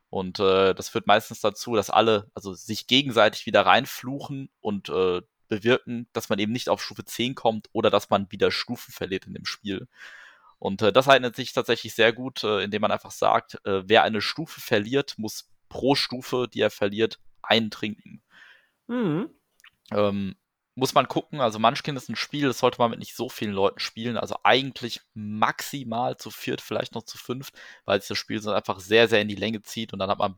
[0.09, 5.21] Und äh, das führt meistens dazu, dass alle also sich gegenseitig wieder reinfluchen und äh,
[5.47, 9.27] bewirken, dass man eben nicht auf Stufe 10 kommt oder dass man wieder Stufen verliert
[9.27, 9.87] in dem Spiel.
[10.59, 14.03] Und äh, das eignet sich tatsächlich sehr gut, äh, indem man einfach sagt, äh, wer
[14.03, 18.21] eine Stufe verliert, muss pro Stufe, die er verliert, einen trinken.
[18.87, 19.29] Mhm.
[19.91, 20.35] Ähm,
[20.75, 23.53] muss man gucken, also Munchkin ist ein Spiel, das sollte man mit nicht so vielen
[23.53, 27.55] Leuten spielen, also eigentlich maximal zu viert, vielleicht noch zu fünft,
[27.85, 30.19] weil sich das Spiel so einfach sehr, sehr in die Länge zieht und dann hat
[30.19, 30.35] man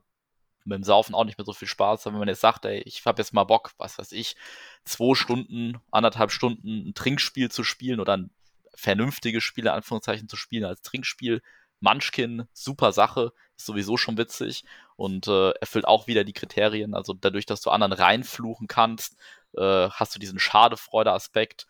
[0.70, 2.06] mit dem Saufen auch nicht mehr so viel Spaß.
[2.06, 4.36] Aber wenn man jetzt sagt, ey, ich habe jetzt mal Bock, was weiß ich,
[4.86, 8.32] zwei Stunden, anderthalb Stunden ein Trinkspiel zu spielen oder ein
[8.76, 11.42] vernünftiges Spiel, in Anführungszeichen, zu spielen als Trinkspiel,
[11.82, 14.64] Munchkin, super Sache, ist sowieso schon witzig
[14.96, 16.94] und äh, erfüllt auch wieder die Kriterien.
[16.94, 19.16] Also dadurch, dass du anderen reinfluchen kannst,
[19.58, 21.68] äh, hast du diesen Schadefreude-Aspekt.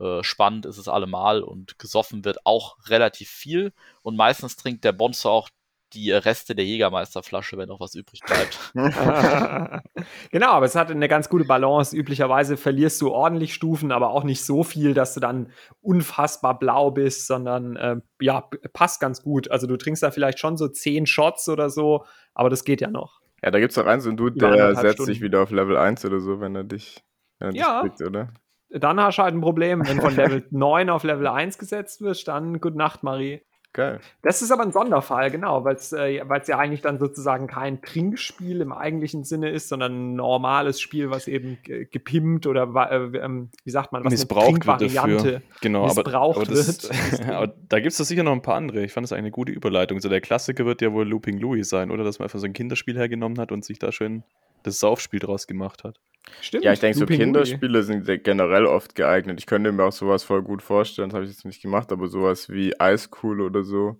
[0.00, 4.92] Äh, spannend ist es allemal und gesoffen wird auch relativ viel und meistens trinkt der
[4.92, 5.48] Bonzo auch
[5.94, 8.72] die Reste der Jägermeisterflasche, wenn noch was übrig bleibt.
[10.30, 11.96] genau, aber es hat eine ganz gute Balance.
[11.96, 16.90] Üblicherweise verlierst du ordentlich Stufen, aber auch nicht so viel, dass du dann unfassbar blau
[16.90, 19.50] bist, sondern äh, ja, passt ganz gut.
[19.50, 22.90] Also du trinkst da vielleicht schon so zehn Shots oder so, aber das geht ja
[22.90, 23.20] noch.
[23.42, 25.12] Ja, da gibt es auch einen so einen Dude, der setzt Stunden.
[25.12, 27.02] sich wieder auf Level 1 oder so, wenn er dich,
[27.38, 27.82] wenn er ja.
[27.82, 28.28] dich kriegt, oder?
[28.70, 29.86] Dann hast du halt ein Problem.
[29.86, 33.42] Wenn von Level 9 auf Level 1 gesetzt wirst, dann Gute Nacht, Marie.
[33.74, 34.00] Geil.
[34.20, 38.60] Das ist aber ein Sonderfall, genau, weil es äh, ja eigentlich dann sozusagen kein Trinkspiel
[38.60, 43.70] im eigentlichen Sinne ist, sondern ein normales Spiel, was eben gepimpt oder äh, ähm, wie
[43.70, 45.42] sagt man, was missbraucht eine wird dafür.
[45.62, 47.28] Genau, missbraucht aber, aber das, wird.
[47.30, 48.84] aber da gibt es doch sicher noch ein paar andere.
[48.84, 50.00] Ich fand das eine gute Überleitung.
[50.00, 52.04] So der Klassiker wird ja wohl Looping Louis sein, oder?
[52.04, 54.22] Dass man einfach so ein Kinderspiel hergenommen hat und sich da schön
[54.62, 56.00] das Saufspiel draus gemacht hat.
[56.40, 56.64] Stimmt.
[56.64, 59.40] Ja, ich denke, so Kinderspiele sind generell oft geeignet.
[59.40, 62.06] Ich könnte mir auch sowas voll gut vorstellen, das habe ich jetzt nicht gemacht, aber
[62.06, 63.96] sowas wie Eiscool oder so,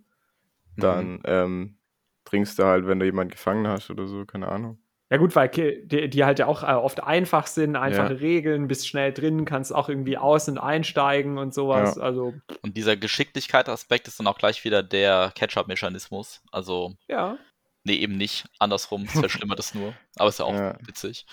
[0.77, 1.23] dann mhm.
[1.25, 1.79] ähm,
[2.25, 4.79] trinkst du halt, wenn du jemanden gefangen hast oder so, keine Ahnung.
[5.13, 8.21] Ja gut, weil die, die halt ja auch äh, oft einfach sind, einfache ja.
[8.21, 11.97] Regeln, bist schnell drin, kannst auch irgendwie aus- und einsteigen und sowas.
[11.97, 12.03] Ja.
[12.03, 12.33] Also.
[12.63, 16.41] Und dieser Geschicklichkeitsaspekt ist dann auch gleich wieder der Catch-up-Mechanismus.
[16.51, 16.95] Also.
[17.09, 17.37] Ja.
[17.85, 18.47] Nee, eben nicht.
[18.59, 19.95] Andersrum, es verschlimmert es nur.
[20.17, 20.77] Aber ist ja auch ja.
[20.87, 21.27] witzig.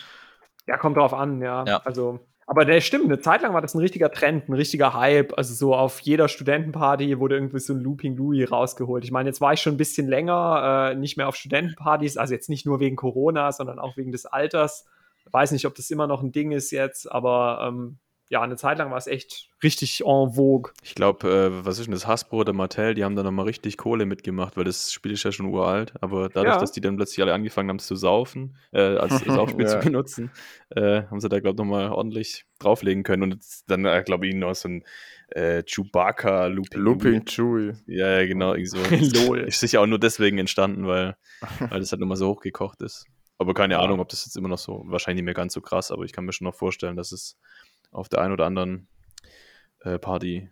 [0.67, 1.63] Ja, kommt drauf an, ja.
[1.65, 1.77] ja.
[1.83, 5.37] Also, aber der stimmt, eine Zeit lang war das ein richtiger Trend, ein richtiger Hype.
[5.37, 9.03] Also so auf jeder Studentenparty wurde irgendwie so ein Looping Louis rausgeholt.
[9.03, 12.33] Ich meine, jetzt war ich schon ein bisschen länger äh, nicht mehr auf Studentenpartys, also
[12.33, 14.87] jetzt nicht nur wegen Corona, sondern auch wegen des Alters.
[15.25, 18.55] Ich weiß nicht, ob das immer noch ein Ding ist jetzt, aber ähm, ja, eine
[18.57, 20.71] Zeit lang war es echt richtig en vogue.
[20.83, 23.75] Ich glaube, äh, was ist denn das, Hasbro oder Mattel, die haben da nochmal richtig
[23.77, 26.59] Kohle mitgemacht, weil das Spiel ist ja schon uralt, aber dadurch, ja.
[26.59, 29.79] dass die dann plötzlich alle angefangen haben zu saufen, äh, als Saufspiel ja.
[29.79, 30.31] zu benutzen,
[30.69, 34.35] äh, haben sie da, glaube ich, nochmal ordentlich drauflegen können und dann, äh, glaube ich,
[34.35, 34.83] noch so ein
[35.29, 36.79] äh, Chewbacca Looping.
[36.79, 37.73] Looping Chewie.
[37.87, 38.55] Ja, ja, genau.
[38.63, 38.77] So.
[39.27, 39.39] Lol.
[39.39, 41.17] Ist sicher auch nur deswegen entstanden, weil,
[41.69, 43.05] weil das halt nochmal so hochgekocht ist.
[43.39, 43.79] Aber keine ja.
[43.79, 46.11] Ahnung, ob das jetzt immer noch so, wahrscheinlich nicht mehr ganz so krass, aber ich
[46.11, 47.37] kann mir schon noch vorstellen, dass es
[47.91, 48.87] auf der einen oder anderen
[49.81, 50.49] äh, Party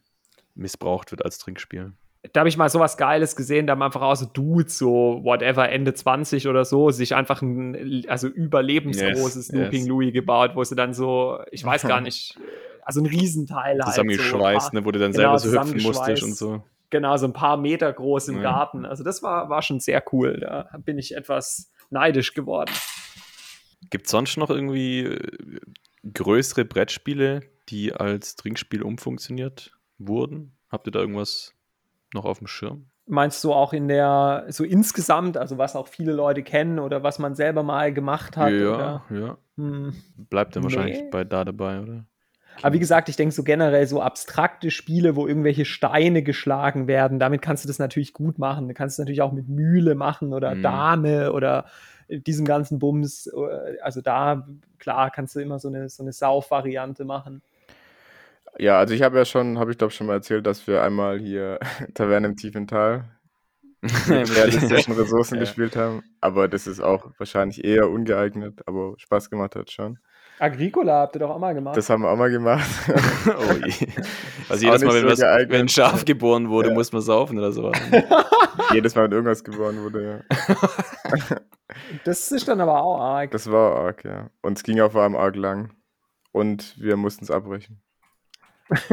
[0.56, 1.94] missbraucht wird als Trinkspiel.
[2.34, 5.70] Da habe ich mal sowas Geiles gesehen, da haben einfach auch so Dudes, so whatever,
[5.70, 9.88] Ende 20 oder so, sich einfach ein also überlebensgroßes yes, Looping yes.
[9.88, 12.38] Louis gebaut, wo sie dann so, ich weiß gar nicht,
[12.82, 13.94] also ein Riesenteil halt.
[13.94, 16.64] Zusammengeschweißt, so, ne, wo du dann genau, selber so hüpfen musstest und so.
[16.90, 18.44] Genau, so ein paar Meter groß im ja.
[18.44, 18.86] Garten.
[18.86, 20.40] Also das war, war schon sehr cool.
[20.40, 22.72] Da bin ich etwas neidisch geworden.
[23.90, 25.60] Gibt es sonst noch irgendwie äh,
[26.14, 30.54] größere Brettspiele, die als Trinkspiel umfunktioniert wurden?
[30.70, 31.54] Habt ihr da irgendwas
[32.14, 32.88] noch auf dem Schirm?
[33.06, 37.20] Meinst du auch in der, so insgesamt, also was auch viele Leute kennen oder was
[37.20, 38.52] man selber mal gemacht hat?
[38.52, 39.06] Ja, oder?
[39.10, 39.38] ja.
[39.56, 39.94] Hm.
[40.30, 41.10] Bleibt dann wahrscheinlich nee.
[41.10, 42.06] bei da dabei, oder?
[42.62, 47.20] Aber wie gesagt, ich denke so generell so abstrakte Spiele, wo irgendwelche Steine geschlagen werden,
[47.20, 48.68] damit kannst du das natürlich gut machen.
[48.68, 50.64] Du kannst es natürlich auch mit Mühle machen oder mhm.
[50.64, 51.66] Dame oder
[52.10, 53.28] diesem ganzen Bums.
[53.28, 54.48] Äh, also da,
[54.80, 57.42] klar, kannst du immer so eine, so eine Sauf-Variante machen.
[58.60, 61.20] Ja, also ich habe ja schon, habe ich glaube schon mal erzählt, dass wir einmal
[61.20, 61.60] hier
[61.94, 63.06] Taverne im tiefen Tal
[64.08, 65.42] realistischen Ressourcen ja.
[65.42, 66.04] gespielt haben.
[66.22, 70.00] Aber das ist auch wahrscheinlich eher ungeeignet, aber Spaß gemacht hat schon.
[70.40, 71.76] Agricola habt ihr doch auch mal gemacht.
[71.78, 72.70] Das haben wir auch mal gemacht.
[73.28, 73.88] oh je.
[74.50, 76.76] Also jedes Mal, wenn, so was, wenn, ein Schaf geboren wurde, ja.
[76.76, 77.72] muss man saufen oder so.
[78.74, 81.38] jedes Mal, wenn irgendwas geboren wurde, ja.
[82.06, 83.32] das ist dann aber auch arg.
[83.32, 84.30] Das war arg, ja.
[84.42, 85.74] Und es ging auch vor allem arg lang.
[86.32, 87.82] Und wir mussten es abbrechen.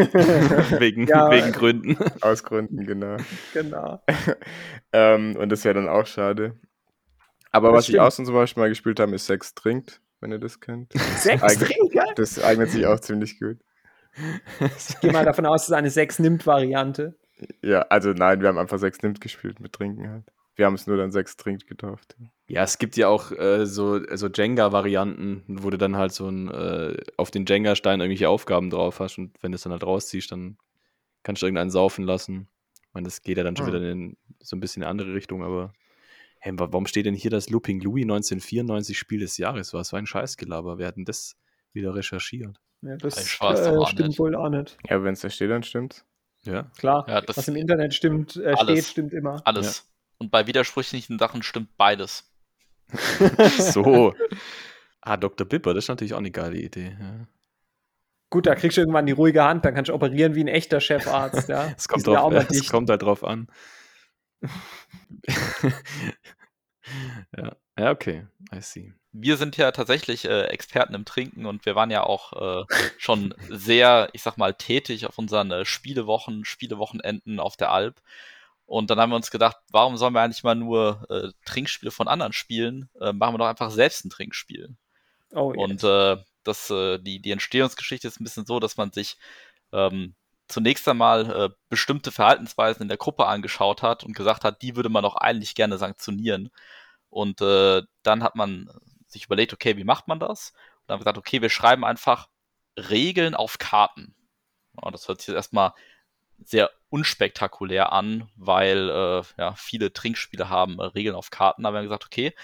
[0.79, 1.97] wegen, ja, wegen Gründen.
[2.21, 3.17] Aus Gründen, genau.
[3.53, 4.01] Genau.
[4.93, 6.59] ähm, und das wäre dann auch schade.
[7.51, 7.97] Aber das was stimmt.
[7.97, 10.91] ich auch zum Beispiel mal gespielt habe, ist Sex trinkt wenn ihr das kennt.
[11.19, 12.05] Sechs trinkt, ja?
[12.17, 13.59] Das eignet sich auch ziemlich gut.
[14.79, 17.15] Ich gehe mal davon aus, es ist eine Sechs nimmt Variante.
[17.63, 20.25] Ja, also nein, wir haben einfach Sechs nimmt gespielt mit Trinken halt.
[20.57, 22.17] Wir haben es nur dann Sechs trinkt getauft.
[22.47, 26.49] Ja, es gibt ja auch äh, so, so Jenga-Varianten, wo du dann halt so ein,
[26.49, 30.31] äh, auf den Jenga-Stein irgendwelche Aufgaben drauf hast und wenn du es dann halt rausziehst,
[30.31, 30.57] dann
[31.25, 32.49] kannst du irgendeinen saufen lassen.
[32.93, 33.75] meine, das geht ja dann schon hm.
[33.75, 35.73] wieder in so ein bisschen in eine andere Richtung, aber
[36.39, 39.73] hey, warum steht denn hier das Looping Louis 1994 Spiel des Jahres?
[39.73, 40.79] Was war ein Scheißgelaber?
[40.79, 41.37] Wir hatten das
[41.73, 42.61] wieder recherchiert.
[42.83, 44.19] Ja, das äh, stimmt nicht.
[44.19, 44.77] wohl auch nicht.
[44.89, 46.05] Ja, wenn es da steht, dann stimmt's.
[46.45, 46.71] Ja.
[46.77, 49.41] Klar, ja, was im Internet stimmt, äh, steht, stimmt immer.
[49.45, 49.79] Alles.
[49.79, 49.85] Ja.
[50.19, 52.31] Und bei widersprüchlichen Sachen stimmt beides.
[53.59, 54.15] so.
[55.01, 55.47] ah, Dr.
[55.47, 56.97] Bipper, das ist natürlich auch eine geile Idee.
[57.01, 57.27] Ja.
[58.31, 60.81] Gut, da kriegst du irgendwann die ruhige Hand, dann kannst du operieren wie ein echter
[60.81, 61.49] Chefarzt.
[61.49, 61.73] Ja.
[61.77, 63.49] es, kommt drauf, es kommt halt drauf an.
[67.37, 67.57] ja.
[67.79, 68.93] Ja, okay, I see.
[69.13, 72.65] Wir sind ja tatsächlich äh, Experten im Trinken und wir waren ja auch äh,
[72.99, 78.01] schon sehr, ich sag mal, tätig auf unseren äh, Spielewochen, Spielewochenenden auf der Alp.
[78.67, 82.09] Und dann haben wir uns gedacht, warum sollen wir eigentlich mal nur äh, Trinkspiele von
[82.09, 82.89] anderen spielen?
[83.01, 84.75] Äh, machen wir doch einfach selbst ein Trinkspiel.
[85.33, 85.63] Oh, yes.
[85.63, 89.17] Und äh, das, äh, die, die Entstehungsgeschichte ist ein bisschen so, dass man sich
[89.73, 90.15] ähm,
[90.49, 94.89] zunächst einmal äh, bestimmte Verhaltensweisen in der Gruppe angeschaut hat und gesagt hat, die würde
[94.89, 96.51] man doch eigentlich gerne sanktionieren.
[97.15, 98.69] Und äh, dann hat man
[99.07, 100.51] sich überlegt, okay, wie macht man das?
[100.51, 100.57] Und
[100.89, 102.29] dann haben wir gesagt, okay, wir schreiben einfach
[102.77, 104.17] Regeln auf Karten.
[104.83, 105.75] Ja, das hört sich jetzt erstmal
[106.45, 111.63] sehr unspektakulär an, weil äh, ja, viele Trinkspiele haben äh, Regeln auf Karten.
[111.63, 112.35] Da haben wir gesagt, okay,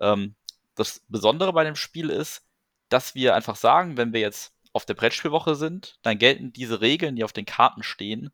[0.00, 0.34] ähm,
[0.74, 2.44] das Besondere bei dem Spiel ist,
[2.88, 7.14] dass wir einfach sagen, wenn wir jetzt auf der Brettspielwoche sind, dann gelten diese Regeln,
[7.14, 8.32] die auf den Karten stehen,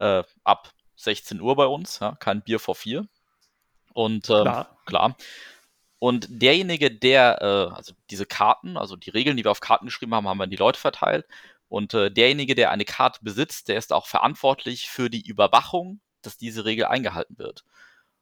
[0.00, 3.06] äh, ab 16 Uhr bei uns, ja, kein Bier vor vier.
[3.92, 4.78] Und ähm, klar.
[4.86, 5.16] klar.
[5.98, 10.14] Und derjenige, der, äh, also diese Karten, also die Regeln, die wir auf Karten geschrieben
[10.14, 11.26] haben, haben wir an die Leute verteilt.
[11.68, 16.36] Und äh, derjenige, der eine Karte besitzt, der ist auch verantwortlich für die Überwachung, dass
[16.36, 17.64] diese Regel eingehalten wird.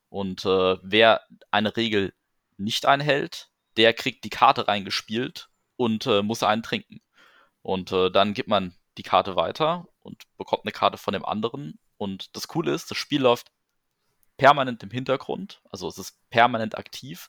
[0.09, 2.12] Und äh, wer eine Regel
[2.59, 7.00] nicht einhält, der kriegt die Karte reingespielt und äh, muss einen trinken.
[7.62, 11.78] Und äh, dann gibt man die Karte weiter und bekommt eine Karte von dem anderen.
[11.96, 13.50] Und das Coole ist, das Spiel läuft
[14.40, 17.29] permanent im Hintergrund, also es ist permanent aktiv.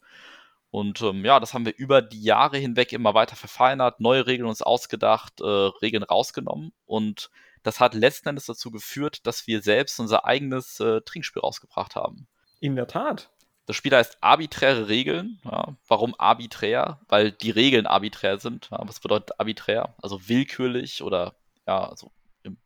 [0.69, 4.47] Und ähm, ja, das haben wir über die Jahre hinweg immer weiter verfeinert, neue Regeln
[4.47, 6.71] uns ausgedacht, äh, Regeln rausgenommen.
[6.85, 7.29] Und
[7.63, 12.27] das hat letzten Endes dazu geführt, dass wir selbst unser eigenes äh, Trinkspiel rausgebracht haben.
[12.61, 13.29] In der Tat.
[13.65, 15.41] Das Spiel heißt arbiträre Regeln.
[15.43, 15.75] Ja.
[15.89, 17.01] Warum arbiträr?
[17.09, 18.69] Weil die Regeln arbiträr sind.
[18.71, 18.79] Ja.
[18.83, 19.95] Was bedeutet arbiträr?
[20.01, 21.35] Also willkürlich oder
[21.67, 22.11] ja, also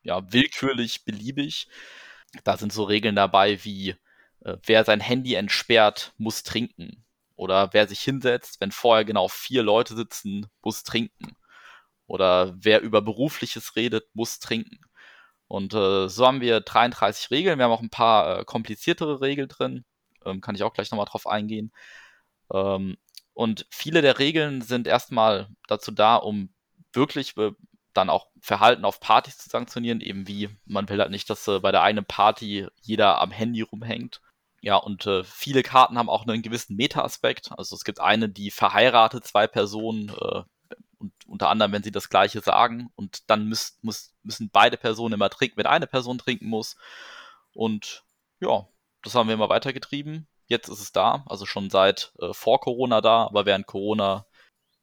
[0.04, 1.68] ja, willkürlich beliebig.
[2.44, 3.96] Da sind so Regeln dabei wie
[4.46, 7.04] äh, wer sein Handy entsperrt, muss trinken.
[7.36, 11.36] Oder wer sich hinsetzt, wenn vorher genau vier Leute sitzen, muss trinken.
[12.08, 14.80] Oder wer über Berufliches redet, muss trinken.
[15.48, 17.60] Und äh, so haben wir 33 Regeln.
[17.60, 19.86] Wir haben auch ein paar äh, kompliziertere Regeln drin.
[20.26, 21.72] Ähm, kann ich auch gleich nochmal drauf eingehen.
[22.54, 22.98] Ähm,
[23.34, 26.54] und viele der Regeln sind erstmal dazu da, um
[26.94, 27.52] wirklich äh,
[27.94, 31.60] dann auch Verhalten auf Partys zu sanktionieren, eben wie man will halt nicht, dass äh,
[31.60, 34.22] bei der einen Party jeder am Handy rumhängt.
[34.66, 37.52] Ja, und äh, viele Karten haben auch einen gewissen Meta-Aspekt.
[37.56, 40.42] Also es gibt eine, die verheiratet zwei Personen, äh,
[40.98, 45.14] und unter anderem, wenn sie das Gleiche sagen, und dann müß, muss, müssen beide Personen
[45.14, 46.78] immer trinken, wenn eine Person trinken muss.
[47.54, 48.06] Und
[48.40, 48.68] ja,
[49.04, 50.28] das haben wir immer weitergetrieben.
[50.48, 54.26] Jetzt ist es da, also schon seit äh, vor Corona da, aber während Corona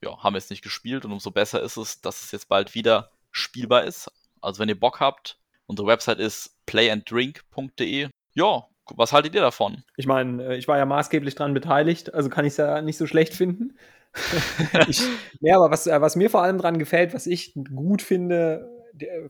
[0.01, 2.77] ja, haben wir es nicht gespielt und umso besser ist es, dass es jetzt bald
[2.77, 4.13] wieder spielbar ist.
[4.41, 8.11] Also wenn ihr Bock habt, unsere Website ist playanddrink.de.
[8.35, 9.83] Ja, was haltet ihr davon?
[9.97, 12.97] Ich meine, äh, ich war ja maßgeblich daran beteiligt, also kann ich es ja nicht
[12.97, 13.77] so schlecht finden.
[14.89, 15.03] ich,
[15.41, 18.69] ja, aber was, äh, was mir vor allem daran gefällt, was ich gut finde,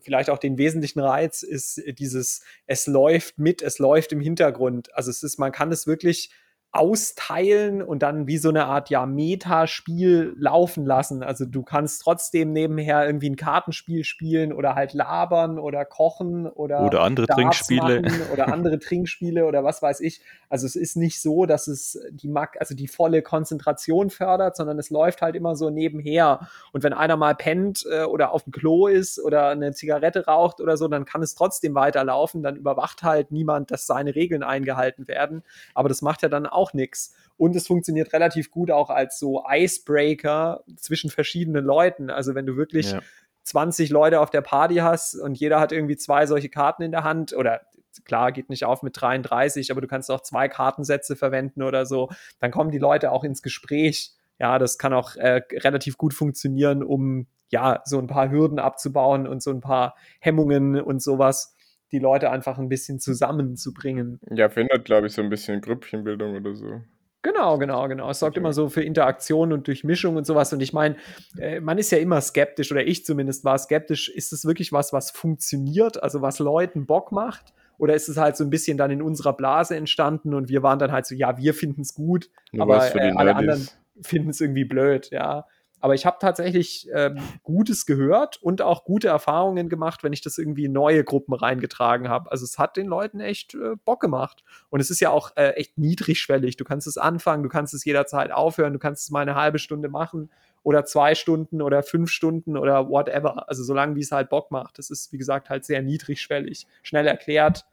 [0.01, 4.93] vielleicht auch den wesentlichen Reiz ist dieses, es läuft mit, es läuft im Hintergrund.
[4.95, 6.31] Also es ist, man kann es wirklich
[6.73, 11.21] austeilen und dann wie so eine Art ja Metaspiel laufen lassen.
[11.21, 16.81] Also du kannst trotzdem nebenher irgendwie ein Kartenspiel spielen oder halt labern oder kochen oder
[16.81, 18.01] oder andere Darts Trinkspiele
[18.33, 20.21] oder andere Trinkspiele oder was weiß ich.
[20.49, 24.89] Also es ist nicht so, dass es die also die volle Konzentration fördert, sondern es
[24.89, 26.47] läuft halt immer so nebenher.
[26.71, 30.59] Und wenn einer mal pennt äh, oder auf dem Klo ist oder eine Zigarette raucht
[30.59, 32.41] oder so, dann kann es trotzdem weiterlaufen.
[32.41, 35.43] Dann überwacht halt niemand, dass seine Regeln eingehalten werden.
[35.75, 37.13] Aber das macht ja dann auch auch nichts.
[37.35, 42.09] Und es funktioniert relativ gut auch als so Icebreaker zwischen verschiedenen Leuten.
[42.09, 43.01] Also wenn du wirklich ja.
[43.43, 47.03] 20 Leute auf der Party hast und jeder hat irgendwie zwei solche Karten in der
[47.03, 47.61] Hand oder
[48.05, 52.09] klar, geht nicht auf mit 33, aber du kannst auch zwei Kartensätze verwenden oder so,
[52.39, 54.13] dann kommen die Leute auch ins Gespräch.
[54.39, 59.27] Ja, das kann auch äh, relativ gut funktionieren, um ja so ein paar Hürden abzubauen
[59.27, 61.53] und so ein paar Hemmungen und sowas
[61.93, 64.19] die Leute einfach ein bisschen zusammenzubringen.
[64.31, 66.81] Ja, verhindert, glaube ich, so ein bisschen Grüppchenbildung oder so.
[67.21, 68.09] Genau, genau, genau.
[68.09, 68.41] Es sorgt okay.
[68.41, 70.51] immer so für Interaktion und Durchmischung und sowas.
[70.51, 70.97] Und ich meine,
[71.39, 74.91] äh, man ist ja immer skeptisch, oder ich zumindest war skeptisch, ist es wirklich was,
[74.91, 77.53] was funktioniert, also was Leuten Bock macht?
[77.77, 80.79] Oder ist es halt so ein bisschen dann in unserer Blase entstanden und wir waren
[80.79, 83.67] dann halt so, ja, wir finden es gut, Nur aber äh, alle anderen
[84.01, 85.45] finden es irgendwie blöd, ja.
[85.83, 90.37] Aber ich habe tatsächlich ähm, Gutes gehört und auch gute Erfahrungen gemacht, wenn ich das
[90.37, 92.31] irgendwie in neue Gruppen reingetragen habe.
[92.31, 94.45] Also es hat den Leuten echt äh, Bock gemacht.
[94.69, 96.55] Und es ist ja auch äh, echt niedrigschwellig.
[96.55, 99.59] Du kannst es anfangen, du kannst es jederzeit aufhören, du kannst es mal eine halbe
[99.59, 100.31] Stunde machen
[100.63, 103.49] oder zwei Stunden oder fünf Stunden oder whatever.
[103.49, 104.77] Also solange wie es halt Bock macht.
[104.77, 107.65] Das ist, wie gesagt, halt sehr niedrigschwellig, schnell erklärt.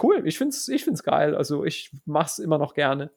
[0.00, 1.34] Cool, ich find's, ich find's geil.
[1.34, 3.10] Also ich mach's immer noch gerne.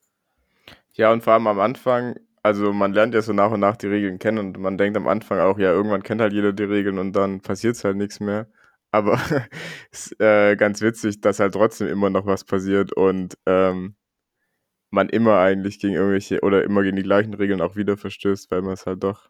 [0.94, 3.88] Ja, und vor allem am Anfang, also man lernt ja so nach und nach die
[3.88, 7.00] Regeln kennen und man denkt am Anfang auch, ja, irgendwann kennt halt jeder die Regeln
[7.00, 8.48] und dann passiert halt nichts mehr.
[8.92, 9.14] Aber
[9.92, 13.96] es ist äh, ganz witzig, dass halt trotzdem immer noch was passiert und ähm,
[14.92, 18.62] man immer eigentlich gegen irgendwelche oder immer gegen die gleichen Regeln auch wieder verstößt, weil
[18.62, 19.30] man es halt doch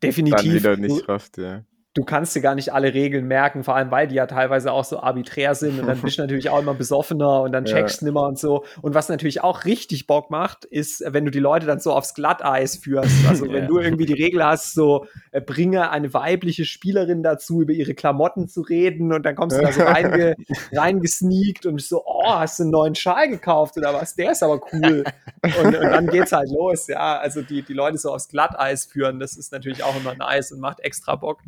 [0.00, 0.54] dann Definitiv.
[0.54, 1.64] wieder Du- nicht rafft, ja.
[1.94, 4.84] Du kannst dir gar nicht alle Regeln merken, vor allem weil die ja teilweise auch
[4.84, 7.76] so arbiträr sind und dann bist du natürlich auch immer besoffener und dann Ja.
[7.76, 8.64] checkst du nimmer und so.
[8.82, 12.14] Und was natürlich auch richtig Bock macht, ist, wenn du die Leute dann so aufs
[12.14, 13.26] Glatteis führst.
[13.28, 13.66] Also wenn Ja.
[13.68, 18.48] du irgendwie die Regel hast, so äh, bringe eine weibliche Spielerin dazu, über ihre Klamotten
[18.48, 20.34] zu reden und dann kommst du da so reinge
[20.72, 24.14] reingesneakt und so, oh, hast du einen neuen Schal gekauft oder was?
[24.16, 25.04] Der ist aber cool.
[25.62, 27.18] Und, und dann geht's halt los, ja.
[27.18, 30.60] Also die, die Leute so aufs Glatteis führen, das ist natürlich auch immer nice und
[30.60, 31.40] macht extra Bock.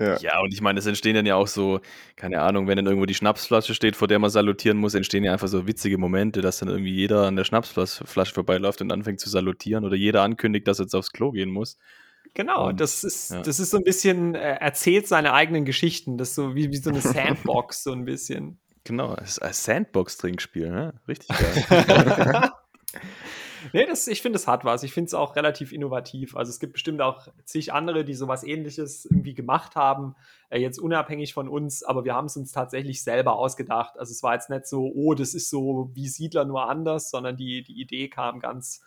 [0.00, 0.18] Ja.
[0.18, 1.80] Ja, und ich meine, es entstehen dann ja auch so,
[2.16, 5.32] keine Ahnung, wenn dann irgendwo die Schnapsflasche steht, vor der man salutieren muss, entstehen ja
[5.32, 9.20] einfach so witzige Momente, dass dann irgendwie jeder an der Schnapsflasche Flasche vorbeiläuft und anfängt
[9.20, 11.76] zu salutieren oder jeder ankündigt, dass er jetzt aufs Klo gehen muss.
[12.34, 13.42] Genau, Und, das ist, ja.
[13.42, 16.16] das ist so ein bisschen, äh, erzählt seine eigenen Geschichten.
[16.16, 18.58] Das ist so wie, wie so eine Sandbox, so ein bisschen.
[18.84, 20.94] Genau, es ist ein Sandbox-Trinkspiel, ne?
[21.06, 21.28] Richtig
[21.76, 22.50] geil.
[23.72, 24.82] Nee, das, ich finde, es hat was.
[24.82, 26.36] Ich finde es auch relativ innovativ.
[26.36, 30.14] Also es gibt bestimmt auch zig andere, die sowas ähnliches irgendwie gemacht haben,
[30.50, 33.98] äh, jetzt unabhängig von uns, aber wir haben es uns tatsächlich selber ausgedacht.
[33.98, 37.36] Also es war jetzt nicht so, oh, das ist so wie Siedler nur anders, sondern
[37.36, 38.82] die, die Idee kam ganz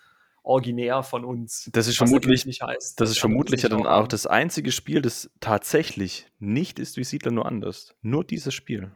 [0.46, 1.70] originär von uns.
[1.74, 5.02] Das ist Was vermutlich, nicht heißt, das ist vermutlich ja dann auch das einzige Spiel,
[5.02, 7.96] das tatsächlich nicht ist wie Siedler nur anders.
[8.02, 8.92] Nur dieses Spiel.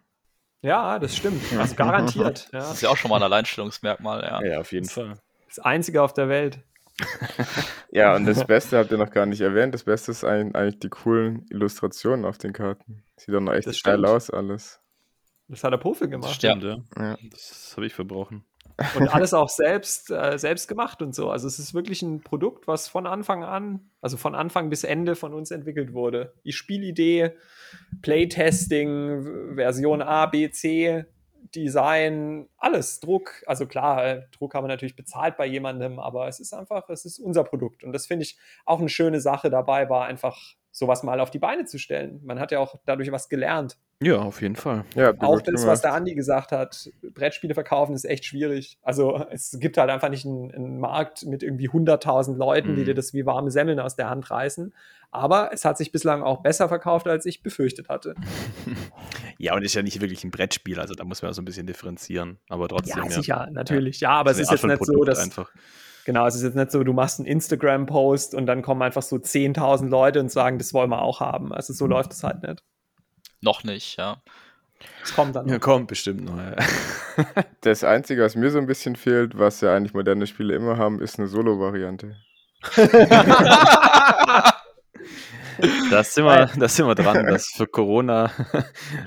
[0.62, 1.42] Ja, das stimmt.
[1.58, 2.50] Also garantiert.
[2.54, 2.60] Ja.
[2.60, 4.44] Das ist ja auch schon mal ein Alleinstellungsmerkmal, ja.
[4.44, 5.20] Ja, auf jeden Fall.
[5.50, 6.60] Das einzige auf der Welt.
[7.92, 9.74] Ja, und das Beste habt ihr noch gar nicht erwähnt.
[9.74, 13.04] Das Beste ist ein- eigentlich die coolen Illustrationen auf den Karten.
[13.18, 14.08] Sieht doch noch echt Das geil stimmt.
[14.08, 14.80] aus, alles.
[15.48, 16.36] Das hat der Profi gemacht.
[16.36, 16.78] Stimmt, ja.
[16.98, 17.18] Ja.
[17.32, 18.44] Das habe ich verbrochen.
[18.96, 21.32] Und alles auch selbst, äh, selbst gemacht und so.
[21.32, 25.16] Also es ist wirklich ein Produkt, was von Anfang an, also von Anfang bis Ende
[25.16, 26.34] von uns entwickelt wurde.
[26.46, 27.32] Die Spielidee,
[28.04, 31.06] Playtesting, Version A, B, C,
[31.56, 33.44] Design, alles, Druck.
[33.46, 37.06] Also klar, äh, Druck haben wir natürlich bezahlt bei jemandem, aber es ist einfach, es
[37.06, 37.84] ist unser Produkt.
[37.84, 41.40] Und das finde ich auch eine schöne Sache dabei, war einfach sowas mal auf die
[41.40, 42.22] Beine zu stellen.
[42.24, 43.78] Man hat ja auch dadurch was gelernt.
[44.02, 44.86] Ja, auf jeden Fall.
[44.96, 48.78] Ja, Auch das, was der Andi gesagt hat, Brettspiele verkaufen ist echt schwierig.
[48.82, 52.86] Also es gibt halt einfach nicht einen, einen Markt mit irgendwie 100.000 Leuten, die Mhm.
[52.86, 54.74] dir das wie warme Semmeln aus der Hand reißen.
[55.12, 58.16] Aber es hat sich bislang auch besser verkauft, als ich befürchtet hatte.
[59.42, 61.46] Ja, und ist ja nicht wirklich ein Brettspiel, also da muss man ja so ein
[61.46, 62.40] bisschen differenzieren.
[62.50, 63.04] Aber trotzdem.
[63.06, 64.02] Ja, sicher, natürlich.
[64.02, 65.50] Ja, aber es ist jetzt nicht von so, Produkt dass einfach.
[66.10, 69.18] Genau, es ist jetzt nicht so, du machst einen Instagram-Post und dann kommen einfach so
[69.18, 71.54] 10.000 Leute und sagen, das wollen wir auch haben.
[71.54, 72.64] Also so läuft es halt nicht.
[73.42, 74.20] Noch nicht, ja.
[75.04, 75.48] Es kommt dann.
[75.48, 75.62] Ja, noch.
[75.62, 76.36] kommt bestimmt noch.
[76.38, 76.56] Ja.
[77.62, 81.00] Das Einzige, was mir so ein bisschen fehlt, was ja eigentlich moderne Spiele immer haben,
[81.00, 82.16] ist eine Solo-Variante.
[85.92, 88.32] Da sind, wir, da sind wir dran, dass für Corona.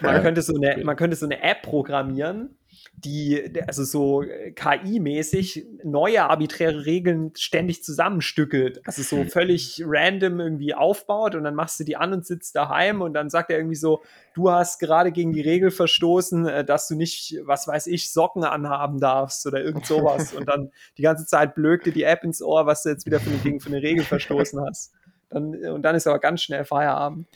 [0.02, 2.58] Man, könnte so eine, man könnte so eine App programmieren,
[2.94, 8.80] die also so äh, KI-mäßig neue arbiträre Regeln ständig zusammenstückelt.
[8.86, 13.00] Also so völlig random irgendwie aufbaut und dann machst du die an und sitzt daheim
[13.00, 14.02] und dann sagt er irgendwie so,
[14.34, 18.44] du hast gerade gegen die Regel verstoßen, äh, dass du nicht, was weiß ich, Socken
[18.44, 20.32] anhaben darfst oder irgend sowas.
[20.32, 23.20] und dann die ganze Zeit blökt dir die App ins Ohr, was du jetzt wieder
[23.20, 24.92] für eine, gegen für eine Regel verstoßen hast.
[25.30, 27.26] Dann, und dann ist aber ganz schnell Feierabend.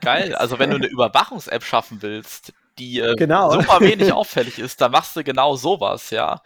[0.00, 0.34] Geil.
[0.34, 3.50] Also wenn du eine Überwachungs-App schaffen willst, die äh, Genau.
[3.52, 6.40] super wenig auffällig ist, dann machst du genau sowas, ja.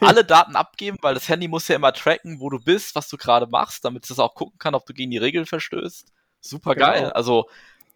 [0.00, 3.16] Alle Daten abgeben, weil das Handy muss ja immer tracken, wo du bist, was du
[3.16, 6.12] gerade machst, damit es auch gucken kann, ob du gegen die Regeln verstößt.
[6.40, 7.02] Super geil.
[7.02, 7.12] Genau.
[7.12, 7.48] Also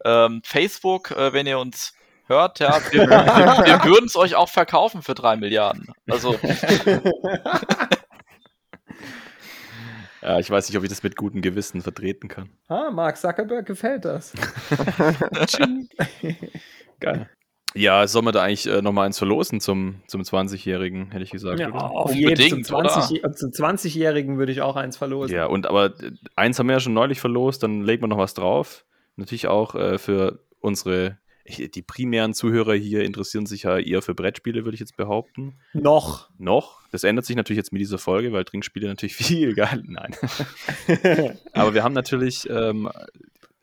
[0.05, 1.94] ähm, Facebook, äh, wenn ihr uns
[2.27, 3.09] hört, ja, wir, wir,
[3.66, 5.87] wir würden es euch auch verkaufen für drei Milliarden.
[6.09, 6.37] Also
[10.22, 12.48] Ja, ich weiß nicht, ob ich das mit gutem Gewissen vertreten kann.
[12.68, 14.33] Ah, Mark Zuckerberg gefällt das.
[17.01, 17.28] Geil.
[17.75, 21.59] Ja, soll man da eigentlich äh, nochmal eins verlosen zum, zum 20-Jährigen, hätte ich gesagt.
[21.59, 21.91] Ja, oder?
[21.91, 22.49] auf jeden Fall.
[22.49, 25.35] Zum 20 zum 20-Jährigen würde ich auch eins verlosen.
[25.35, 28.18] Ja, und aber äh, eins haben wir ja schon neulich verlost, dann legt man noch
[28.18, 28.85] was drauf.
[29.16, 34.64] Natürlich auch äh, für unsere die primären Zuhörer hier interessieren sich ja eher für Brettspiele,
[34.64, 35.59] würde ich jetzt behaupten.
[35.75, 36.31] Noch.
[36.39, 36.81] Noch.
[36.91, 39.83] Das ändert sich natürlich jetzt mit dieser Folge, weil Trinkspiele natürlich viel geil.
[39.87, 40.16] Nein.
[41.53, 42.89] Aber wir haben natürlich ähm,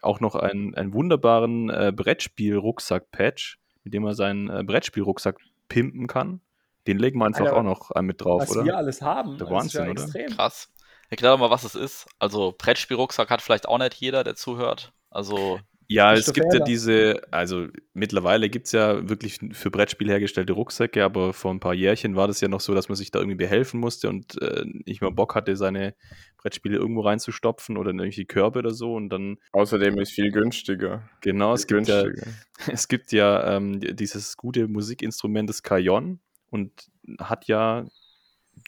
[0.01, 6.41] auch noch einen, einen wunderbaren äh, Brettspiel-Rucksack-Patch, mit dem man seinen äh, Brettspiel-Rucksack pimpen kann.
[6.87, 8.61] Den legen wir einfach Alter, auch noch mit drauf, was oder?
[8.61, 9.37] Was wir alles haben.
[9.37, 10.03] Der Wahnsinn, ja oder?
[10.03, 10.31] Extrem.
[10.31, 10.71] Krass.
[11.09, 12.07] Erklär doch mal, was es ist.
[12.19, 14.93] Also Brettspielrucksack hat vielleicht auch nicht jeder, der zuhört.
[15.09, 15.59] Also
[15.91, 21.03] ja, es gibt ja diese, also mittlerweile gibt es ja wirklich für Brettspiel hergestellte Rucksäcke,
[21.03, 23.35] aber vor ein paar Jährchen war das ja noch so, dass man sich da irgendwie
[23.35, 25.93] behelfen musste und äh, nicht mehr Bock hatte, seine
[26.37, 29.37] Brettspiele irgendwo reinzustopfen oder in irgendwelche Körbe oder so und dann.
[29.51, 31.09] Außerdem ist viel günstiger.
[31.19, 32.05] Genau, es gibt, ja,
[32.71, 36.71] es gibt ja ähm, dieses gute Musikinstrument, das Kajon und
[37.19, 37.85] hat ja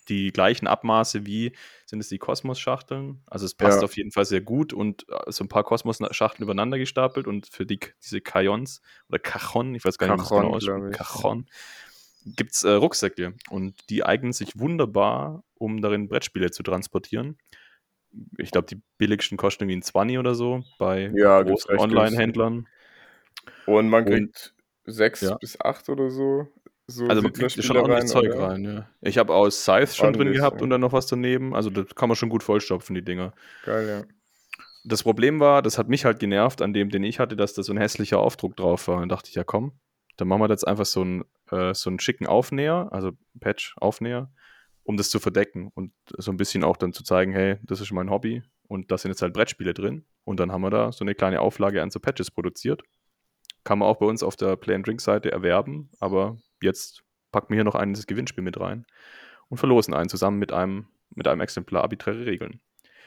[0.10, 1.54] die gleichen Abmaße wie
[1.86, 3.22] sind es die Kosmos-Schachteln.
[3.28, 3.86] Also es passt ja.
[3.86, 7.66] auf jeden Fall sehr gut und äh, so ein paar Kosmos-Schachteln übereinander gestapelt und für
[7.66, 11.48] die, diese Kajons oder Cajon, ich weiß gar nicht, Cajon, wie es genau ausspricht, Cajon,
[12.26, 17.38] gibt es äh, Rucksäcke und die eignen sich wunderbar, um darin Brettspiele zu transportieren.
[18.38, 22.68] Ich glaube, die billigsten kosten irgendwie ein 20 oder so bei ja, großen Online-Händlern.
[23.66, 24.54] Und man kriegt
[24.86, 25.36] und, sechs ja.
[25.36, 26.48] bis acht oder so
[26.88, 28.50] so also man kriegt schon ordentlich Zeug oder?
[28.50, 28.90] rein, ja.
[29.02, 30.64] Ich habe aus Scythe schon drin gehabt ja.
[30.64, 31.56] und dann noch was daneben.
[31.56, 33.34] Also das kann man schon gut vollstopfen, die Dinger.
[33.66, 34.04] Geil, ja.
[34.84, 37.64] Das Problem war, das hat mich halt genervt an dem, den ich hatte, dass da
[37.64, 39.02] so ein hässlicher Aufdruck drauf war.
[39.02, 39.72] Und dachte ich, ja komm,
[40.18, 44.30] dann machen wir jetzt einfach so einen, äh, so einen schicken Aufnäher, also Patch-Aufnäher,
[44.84, 47.94] um das zu verdecken und so ein bisschen auch dann zu zeigen, hey, das ist
[47.94, 50.06] mein Hobby und da sind jetzt halt Brettspiele drin.
[50.26, 52.82] Und dann haben wir da so eine kleine Auflage an so Patches produziert.
[53.64, 57.50] Kann man auch bei uns auf der Play and Drink Seite erwerben, aber jetzt packen
[57.50, 58.86] wir hier noch ein Gewinnspiel mit rein
[59.50, 62.62] und verlosen einen zusammen mit einem, mit einem Exemplar arbiträre Regeln.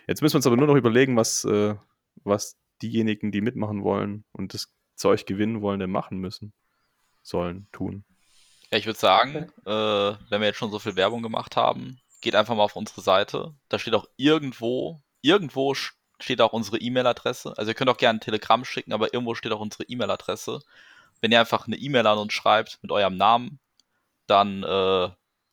[0.07, 1.75] Jetzt müssen wir uns aber nur noch überlegen, was, äh,
[2.23, 6.53] was diejenigen, die mitmachen wollen und das Zeug gewinnen wollen, denn machen müssen,
[7.23, 8.05] sollen, tun.
[8.71, 9.71] Ja, ich würde sagen, äh,
[10.31, 13.55] wenn wir jetzt schon so viel Werbung gemacht haben, geht einfach mal auf unsere Seite.
[13.69, 17.55] Da steht auch irgendwo, irgendwo steht auch unsere E-Mail-Adresse.
[17.57, 20.61] Also ihr könnt auch gerne ein Telegramm schicken, aber irgendwo steht auch unsere E-Mail-Adresse
[21.21, 23.59] wenn ihr einfach eine E-Mail an uns schreibt mit eurem Namen,
[24.27, 25.11] dann äh,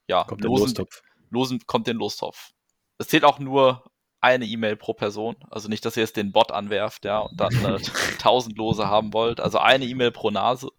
[0.08, 0.88] ja, kommt losen, der
[1.30, 2.52] losen, kommt den Lostopf.
[2.98, 3.84] Es zählt auch nur
[4.22, 5.36] eine E-Mail pro Person.
[5.50, 7.78] Also nicht, dass ihr jetzt den Bot anwerft, ja, und dann äh,
[8.14, 9.40] 1000 Lose haben wollt.
[9.40, 10.70] Also eine E-Mail pro Nase.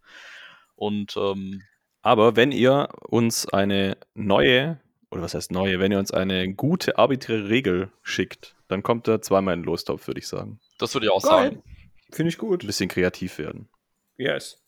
[0.76, 1.62] Und ähm,
[2.02, 4.80] aber wenn ihr uns eine neue,
[5.10, 9.22] oder was heißt neue, wenn ihr uns eine gute arbiträre Regel schickt, dann kommt da
[9.22, 10.60] zweimal in den Lostopf, würde ich sagen.
[10.78, 11.30] Das würde ich auch Geil.
[11.30, 11.62] sagen.
[12.12, 12.62] Finde ich gut.
[12.62, 13.68] Ein bisschen kreativ werden.
[14.16, 14.63] Yes.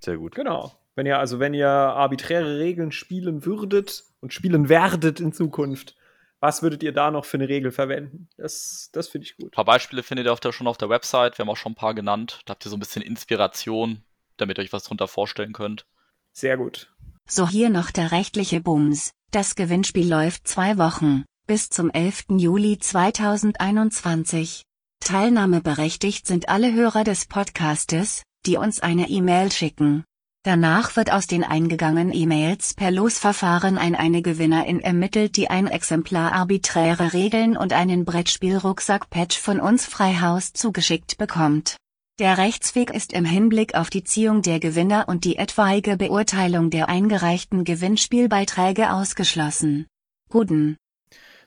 [0.00, 0.34] Sehr gut.
[0.34, 0.72] Genau.
[0.94, 5.94] Wenn ihr, also wenn ihr arbiträre Regeln spielen würdet und spielen werdet in Zukunft,
[6.40, 8.28] was würdet ihr da noch für eine Regel verwenden?
[8.36, 9.48] Das, das finde ich gut.
[9.48, 11.38] Ein paar Beispiele findet ihr auf der, schon auf der Website.
[11.38, 12.40] Wir haben auch schon ein paar genannt.
[12.46, 14.02] Da habt ihr so ein bisschen Inspiration,
[14.38, 15.86] damit ihr euch was drunter vorstellen könnt.
[16.32, 16.92] Sehr gut.
[17.28, 19.12] So hier noch der rechtliche Bums.
[19.30, 22.24] Das Gewinnspiel läuft zwei Wochen, bis zum 11.
[22.38, 24.62] Juli 2021.
[25.00, 30.04] Teilnahmeberechtigt sind alle Hörer des Podcastes, die uns eine E-Mail schicken.
[30.42, 36.32] Danach wird aus den eingegangenen E-Mails per Losverfahren ein eine Gewinnerin ermittelt, die ein Exemplar
[36.32, 41.76] arbiträre Regeln und einen Brettspielrucksack-Patch von uns Freihaus zugeschickt bekommt.
[42.18, 46.88] Der Rechtsweg ist im Hinblick auf die Ziehung der Gewinner und die etwaige Beurteilung der
[46.88, 49.86] eingereichten Gewinnspielbeiträge ausgeschlossen.
[50.30, 50.76] Guten.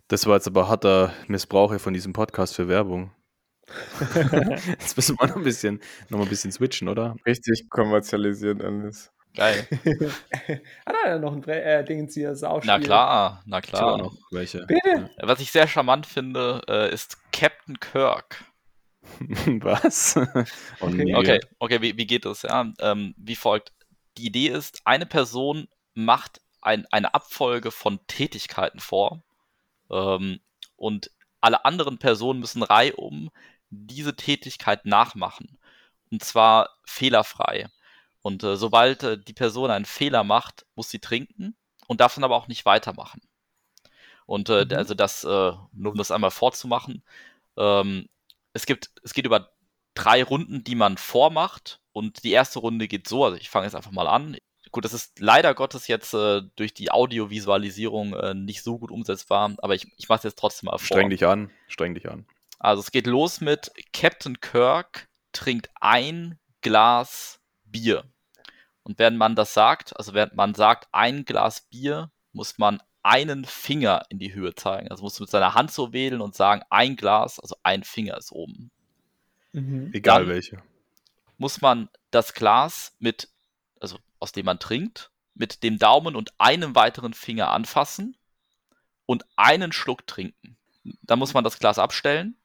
[0.07, 3.11] Das war jetzt aber harter Missbrauch von diesem Podcast für Werbung.
[4.67, 7.15] Jetzt müssen wir noch ein bisschen, noch mal ein bisschen switchen, oder?
[7.25, 9.11] Richtig kommerzialisiert alles.
[9.35, 9.67] Geil.
[10.85, 13.97] Hat er noch ein äh, Ding hier, das Na klar, na klar.
[13.97, 14.65] noch welche.
[14.67, 15.09] Bitte?
[15.21, 18.45] Was ich sehr charmant finde, äh, ist Captain Kirk.
[19.61, 20.15] Was?
[20.17, 21.15] oh, okay.
[21.15, 22.43] okay, okay, wie, wie geht das?
[22.43, 23.71] Ja, ähm, wie folgt.
[24.17, 29.23] Die Idee ist, eine Person macht ein, eine Abfolge von Tätigkeiten vor
[29.89, 30.39] ähm,
[30.75, 31.09] und
[31.41, 33.31] alle anderen Personen müssen reihum
[33.73, 35.57] diese Tätigkeit nachmachen.
[36.11, 37.67] Und zwar fehlerfrei.
[38.21, 41.55] Und äh, sobald äh, die Person einen Fehler macht, muss sie trinken
[41.87, 43.21] und darf dann aber auch nicht weitermachen.
[44.25, 44.73] Und äh, mhm.
[44.73, 47.03] also das, äh, nur um das einmal vorzumachen,
[47.57, 48.07] ähm,
[48.53, 49.51] es gibt, es geht über
[49.93, 51.79] drei Runden, die man vormacht.
[51.91, 54.37] Und die erste Runde geht so, also ich fange jetzt einfach mal an.
[54.71, 59.53] Gut, das ist leider Gottes jetzt äh, durch die Audiovisualisierung äh, nicht so gut umsetzbar,
[59.59, 60.85] aber ich, ich mache es jetzt trotzdem mal vor.
[60.85, 62.25] Streng dich an, streng dich an.
[62.63, 68.05] Also es geht los mit Captain Kirk trinkt ein Glas Bier.
[68.83, 73.43] Und während man das sagt, also während man sagt ein Glas Bier, muss man einen
[73.43, 74.89] Finger in die Höhe zeigen.
[74.89, 78.17] Also muss man mit seiner Hand so wählen und sagen ein Glas, also ein Finger
[78.17, 78.71] ist oben.
[79.51, 79.91] Mhm.
[79.93, 80.63] Egal Dann welche.
[81.37, 83.27] Muss man das Glas mit,
[83.81, 88.15] also aus dem man trinkt, mit dem Daumen und einem weiteren Finger anfassen
[89.05, 90.55] und einen Schluck trinken.
[91.01, 92.37] Dann muss man das Glas abstellen.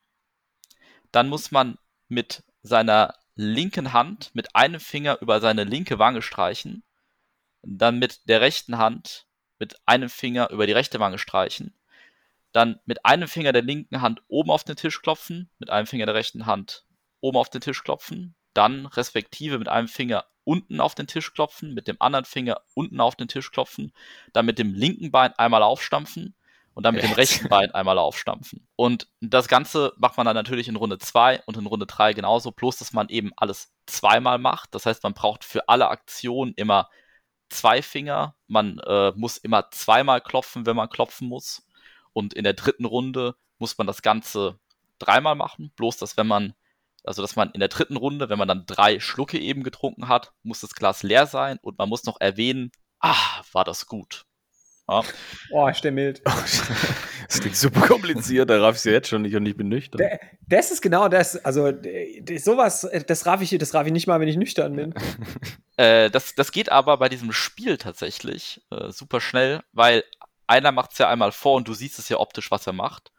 [1.12, 1.78] Dann muss man
[2.08, 6.82] mit seiner linken Hand mit einem Finger über seine linke Wange streichen.
[7.62, 9.26] Dann mit der rechten Hand
[9.58, 11.74] mit einem Finger über die rechte Wange streichen.
[12.52, 16.06] Dann mit einem Finger der linken Hand oben auf den Tisch klopfen, mit einem Finger
[16.06, 16.84] der rechten Hand
[17.20, 21.74] oben auf den Tisch klopfen, dann respektive mit einem Finger unten auf den Tisch klopfen,
[21.74, 23.92] mit dem anderen Finger unten auf den Tisch klopfen,
[24.32, 26.34] dann mit dem linken Bein einmal aufstampfen
[26.78, 28.64] und dann mit dem rechten Bein einmal aufstampfen.
[28.76, 32.52] Und das Ganze macht man dann natürlich in Runde 2 und in Runde 3 genauso,
[32.52, 34.76] bloß dass man eben alles zweimal macht.
[34.76, 36.88] Das heißt, man braucht für alle Aktionen immer
[37.48, 38.36] zwei Finger.
[38.46, 41.66] Man äh, muss immer zweimal klopfen, wenn man klopfen muss.
[42.12, 44.60] Und in der dritten Runde muss man das Ganze
[45.00, 45.72] dreimal machen.
[45.74, 46.54] Bloß, dass wenn man
[47.02, 50.32] also, dass man in der dritten Runde, wenn man dann drei Schlucke eben getrunken hat,
[50.44, 52.70] muss das Glas leer sein und man muss noch erwähnen,
[53.00, 54.27] ah, war das gut.
[54.88, 55.02] Ja.
[55.50, 56.22] Oh, der mild.
[56.24, 60.00] das klingt super kompliziert, da raff ich es jetzt schon nicht und ich bin nüchtern.
[60.46, 61.72] Das ist genau das, also
[62.38, 64.94] sowas, das raff ich, das raff ich nicht mal, wenn ich nüchtern bin.
[65.76, 70.04] äh, das, das geht aber bei diesem Spiel tatsächlich äh, super schnell, weil
[70.46, 73.12] einer macht es ja einmal vor und du siehst es ja optisch, was er macht.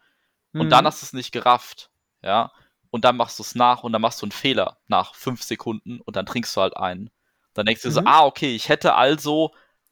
[0.54, 0.70] Und mhm.
[0.70, 1.92] dann hast du es nicht gerafft.
[2.24, 2.52] Ja
[2.92, 6.02] und dann machst du es nach und dann machst du einen Fehler nach fünf Sekunden
[6.02, 7.10] und dann trinkst du halt einen.
[7.54, 7.94] Dann denkst du mhm.
[7.94, 9.52] so, ah, okay, ich hätte also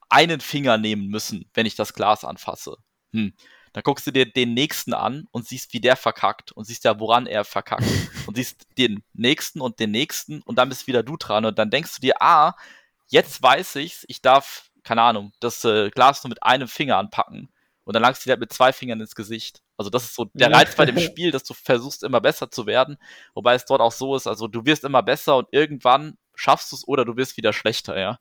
[0.10, 2.78] einen Finger nehmen müssen, wenn ich das Glas anfasse.
[3.14, 3.34] Hm.
[3.74, 7.00] Dann guckst du dir den nächsten an und siehst, wie der verkackt und siehst ja,
[7.00, 7.84] woran er verkackt.
[8.28, 11.70] und siehst den nächsten und den nächsten und dann bist wieder du dran und dann
[11.70, 12.56] denkst du dir, ah,
[13.08, 17.50] jetzt weiß ich's, ich darf, keine Ahnung, das äh, Glas nur mit einem Finger anpacken
[17.84, 19.62] und dann langst du dir halt mit zwei Fingern ins Gesicht.
[19.78, 22.66] Also das ist so der Reiz bei dem Spiel, dass du versuchst immer besser zu
[22.66, 22.98] werden,
[23.34, 26.76] wobei es dort auch so ist, also du wirst immer besser und irgendwann schaffst du
[26.76, 28.20] es oder du wirst wieder schlechter, ja.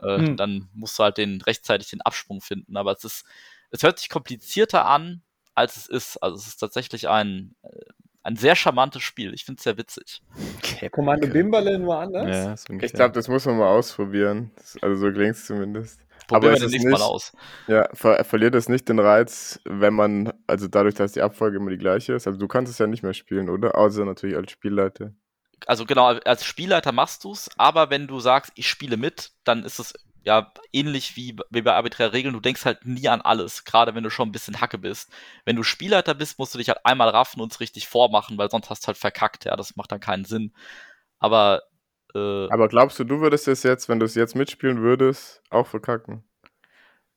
[0.00, 0.36] Äh, hm.
[0.36, 2.76] Dann musst du halt den rechtzeitig den Absprung finden.
[2.76, 3.24] Aber es ist,
[3.70, 5.22] es hört sich komplizierter an,
[5.54, 6.22] als es ist.
[6.22, 7.68] Also es ist tatsächlich ein, äh,
[8.22, 9.32] ein sehr charmantes Spiel.
[9.34, 10.20] Ich finde es sehr witzig.
[10.58, 12.28] Okay, Kommando Bimberle nur anders?
[12.28, 14.50] Ja, so ich glaube, das muss man mal ausprobieren.
[14.82, 16.00] Also so klingt es zumindest.
[16.26, 17.32] Probieren wir demnächst mal aus.
[17.68, 21.70] Ja, ver verliert es nicht den Reiz, wenn man, also dadurch, dass die Abfolge immer
[21.70, 22.26] die gleiche ist.
[22.26, 23.78] Also du kannst es ja nicht mehr spielen, oder?
[23.78, 25.12] Außer natürlich als Spielleiter.
[25.66, 29.64] Also genau, als Spielleiter machst du es, aber wenn du sagst, ich spiele mit, dann
[29.64, 33.64] ist es ja ähnlich wie, wie bei arbiträren Regeln, du denkst halt nie an alles,
[33.64, 35.10] gerade wenn du schon ein bisschen Hacke bist.
[35.44, 38.50] Wenn du Spielleiter bist, musst du dich halt einmal raffen und es richtig vormachen, weil
[38.50, 40.52] sonst hast du halt verkackt, ja, das macht dann keinen Sinn.
[41.18, 41.62] Aber
[42.14, 45.66] äh, Aber glaubst du, du würdest es jetzt, wenn du es jetzt mitspielen würdest, auch
[45.66, 46.24] verkacken?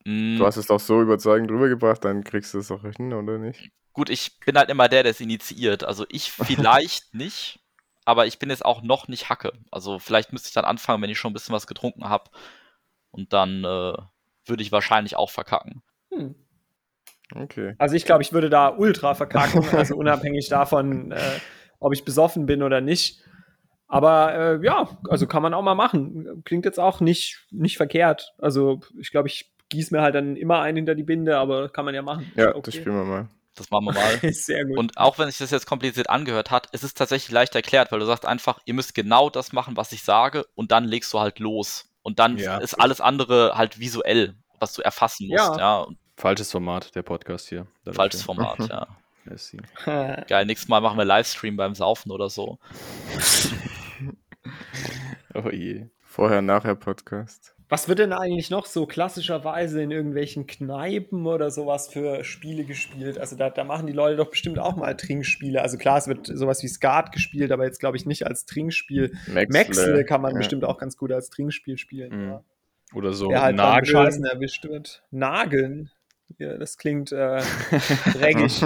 [0.05, 0.37] Mm.
[0.37, 3.71] Du hast es doch so überzeugend rübergebracht, dann kriegst du es auch hin, oder nicht?
[3.93, 5.83] Gut, ich bin halt immer der, der es initiiert.
[5.83, 7.59] Also ich vielleicht nicht,
[8.09, 9.53] aber ich bin jetzt auch noch nicht Hacke.
[9.69, 12.31] Also vielleicht müsste ich dann anfangen, wenn ich schon ein bisschen was getrunken habe.
[13.11, 13.93] Und dann äh,
[14.45, 15.83] würde ich wahrscheinlich auch verkacken.
[16.11, 16.33] Hm.
[17.35, 17.75] Okay.
[17.77, 21.19] Also ich glaube, ich würde da ultra verkacken, also unabhängig davon, äh,
[21.79, 23.21] ob ich besoffen bin oder nicht.
[23.87, 26.41] Aber äh, ja, also kann man auch mal machen.
[26.45, 28.33] Klingt jetzt auch nicht, nicht verkehrt.
[28.39, 31.85] Also ich glaube, ich gieße mir halt dann immer einen hinter die Binde, aber kann
[31.85, 32.31] man ja machen.
[32.35, 32.61] Ja, okay.
[32.63, 33.27] das spielen wir mal.
[33.59, 34.19] Das machen wir mal.
[34.33, 34.77] Sehr gut.
[34.77, 37.99] Und auch wenn sich das jetzt kompliziert angehört hat, es ist tatsächlich leicht erklärt, weil
[37.99, 41.19] du sagst einfach, ihr müsst genau das machen, was ich sage, und dann legst du
[41.19, 41.89] halt los.
[42.01, 42.57] Und dann ja.
[42.57, 45.57] ist alles andere halt visuell, was du erfassen musst.
[45.57, 45.57] Ja.
[45.57, 45.87] ja.
[46.15, 47.67] Falsches Format, der Podcast hier.
[47.91, 48.87] Falsches Format, ja.
[50.27, 52.59] Geil, nächstes Mal machen wir Livestream beim Saufen oder so.
[55.35, 55.87] oh je.
[56.01, 57.55] Vorher, nachher Podcast.
[57.69, 63.19] Was wird denn eigentlich noch so klassischerweise in irgendwelchen Kneipen oder sowas für Spiele gespielt?
[63.19, 65.61] Also da, da machen die Leute doch bestimmt auch mal Trinkspiele.
[65.61, 69.15] Also klar, es wird sowas wie Skat gespielt, aber jetzt glaube ich nicht als Trinkspiel.
[69.27, 70.39] Maxle, kann man ja.
[70.39, 72.23] bestimmt auch ganz gut als Trinkspiel spielen.
[72.23, 72.29] Mhm.
[72.29, 72.43] Ja.
[72.95, 74.25] Oder so Der halt Nageln.
[74.25, 75.03] erwischt wird.
[75.11, 75.91] Nageln.
[76.39, 77.41] Ja, das klingt äh,
[78.13, 78.63] dreckig.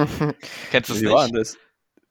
[0.71, 1.57] Kennst du es nicht?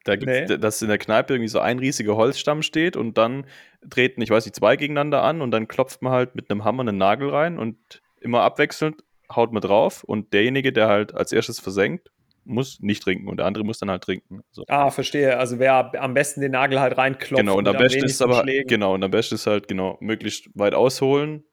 [0.03, 0.57] Da gibt's, nee.
[0.57, 3.45] dass in der Kneipe irgendwie so ein riesiger Holzstamm steht und dann
[3.89, 6.81] treten, ich weiß nicht, zwei gegeneinander an und dann klopft man halt mit einem Hammer
[6.81, 7.77] einen Nagel rein und
[8.19, 12.11] immer abwechselnd haut man drauf und derjenige, der halt als erstes versenkt,
[12.45, 14.41] muss nicht trinken und der andere muss dann halt trinken.
[14.51, 14.65] So.
[14.67, 15.37] Ah, verstehe.
[15.37, 17.39] Also wer am besten den Nagel halt reinklopft.
[17.39, 18.67] Genau, und am besten ist aber, Schlägen.
[18.67, 21.43] genau, und am besten ist halt, genau, möglichst weit ausholen.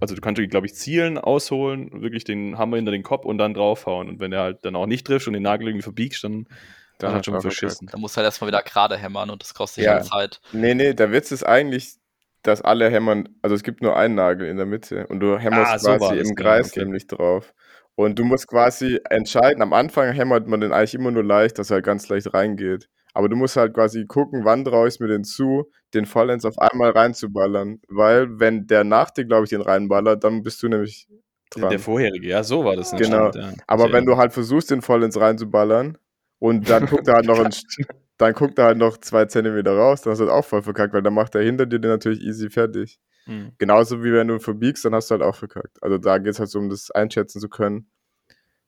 [0.00, 3.54] Also du kannst, glaube ich, zielen, ausholen, wirklich den Hammer hinter den Kopf und dann
[3.54, 4.08] draufhauen.
[4.08, 6.46] Und wenn er halt dann auch nicht trifft und den Nagel irgendwie verbiegst, dann
[6.98, 7.88] da hat schon verschissen.
[7.90, 10.40] Da muss halt erstmal wieder gerade hämmern und das kostet ja Zeit.
[10.52, 11.96] Nee, nee, der Witz ist eigentlich,
[12.42, 15.72] dass alle hämmern, also es gibt nur einen Nagel in der Mitte und du hämmerst
[15.72, 16.80] ah, so quasi im genau, Kreis okay.
[16.80, 17.54] nämlich drauf.
[17.94, 21.70] Und du musst quasi entscheiden, am Anfang hämmert man den eigentlich immer nur leicht, dass
[21.70, 22.88] er ganz leicht reingeht.
[23.12, 26.58] Aber du musst halt quasi gucken, wann traue ich mir den zu, den vollends auf
[26.58, 27.80] einmal reinzuballern.
[27.88, 31.08] Weil, wenn der nach dir, glaube ich, den reinballert, dann bist du nämlich
[31.50, 31.70] dran.
[31.70, 32.92] Der vorherige, ja, so war das.
[32.92, 33.32] Genau.
[33.32, 33.52] Ja.
[33.66, 35.98] Aber wenn du halt versuchst, den vollends reinzuballern
[36.38, 37.50] und dann guckt er halt noch ein,
[38.18, 40.94] dann guckt er halt noch zwei Zentimeter raus, dann hast du halt auch voll verkackt,
[40.94, 42.98] weil dann macht er hinter dir den natürlich easy fertig.
[43.26, 43.52] Mhm.
[43.58, 45.82] Genauso wie wenn du verbiegst, dann hast du halt auch verkackt.
[45.82, 47.90] Also da geht es halt so um das einschätzen zu können,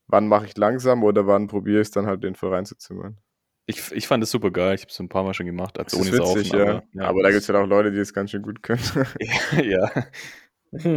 [0.07, 3.19] wann mache ich langsam oder wann probiere ich es dann halt den voll reinzuzimmern.
[3.67, 4.75] Ich, ich fand es super geil.
[4.75, 6.63] Ich habe es ein paar Mal schon gemacht, als ohne witzig, Saufen, ja.
[6.63, 7.03] Aber, ja.
[7.05, 8.83] aber da gibt es ja auch Leute, die es ganz schön gut können.
[9.63, 9.91] ja.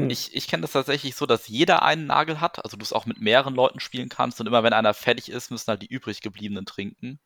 [0.09, 3.07] Ich, ich kenne das tatsächlich so, dass jeder einen Nagel hat, also du es auch
[3.07, 6.21] mit mehreren Leuten spielen kannst und immer wenn einer fertig ist, müssen halt die übrig
[6.21, 7.19] gebliebenen trinken.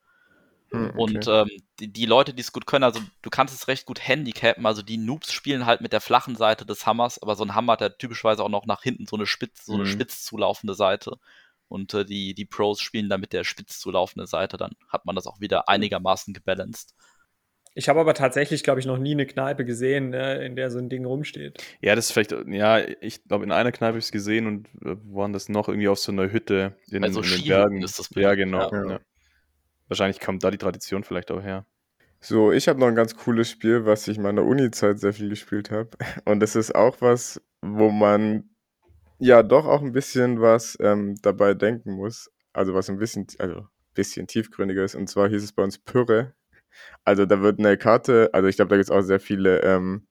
[0.70, 0.98] Hm, okay.
[0.98, 4.06] Und ähm, die, die, Leute, die es gut können, also du kannst es recht gut
[4.06, 7.54] handicappen, also die Noobs spielen halt mit der flachen Seite des Hammers, aber so ein
[7.54, 9.88] Hammer hat ja typischerweise auch noch nach hinten so eine spitz, so eine mhm.
[9.88, 11.18] spitz zulaufende Seite.
[11.68, 15.14] Und äh, die, die Pros spielen dann mit der spitz zulaufenden Seite, dann hat man
[15.14, 16.94] das auch wieder einigermaßen gebalanced.
[17.74, 20.78] Ich habe aber tatsächlich, glaube ich, noch nie eine Kneipe gesehen, ne, in der so
[20.78, 21.62] ein Ding rumsteht.
[21.80, 24.66] Ja, das ist vielleicht, ja, ich glaube, in einer Kneipe habe ich es gesehen und
[24.84, 27.82] äh, waren das noch irgendwie auf so einer Hütte in, also in den Bergen.
[27.82, 28.70] Ist das ja, genau.
[28.72, 28.90] Ja.
[28.90, 29.00] Ja.
[29.88, 31.66] Wahrscheinlich kommt da die Tradition vielleicht auch her.
[32.20, 35.28] So, ich habe noch ein ganz cooles Spiel, was ich in meiner Uni-Zeit sehr viel
[35.28, 35.90] gespielt habe.
[36.24, 38.50] Und das ist auch was, wo man
[39.18, 42.30] ja doch auch ein bisschen was ähm, dabei denken muss.
[42.52, 44.94] Also was ein bisschen, also bisschen tiefgründiger ist.
[44.94, 46.34] Und zwar hieß es bei uns Pyrrhe.
[47.04, 50.06] Also da wird eine Karte, also ich glaube, da gibt es auch sehr viele ähm,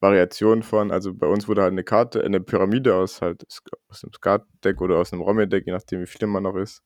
[0.00, 0.90] Variationen von.
[0.90, 3.44] Also bei uns wurde halt eine Karte, eine Pyramide aus halt
[3.88, 6.82] aus einem Skat-Deck oder aus einem Romme-Deck, je nachdem wie viel man noch ist,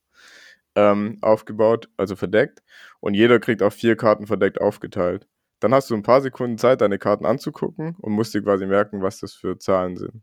[0.76, 2.62] ähm, aufgebaut, also verdeckt.
[3.00, 5.26] Und jeder kriegt auch vier Karten verdeckt aufgeteilt.
[5.60, 9.02] Dann hast du ein paar Sekunden Zeit, deine Karten anzugucken und musst dir quasi merken,
[9.02, 10.22] was das für Zahlen sind.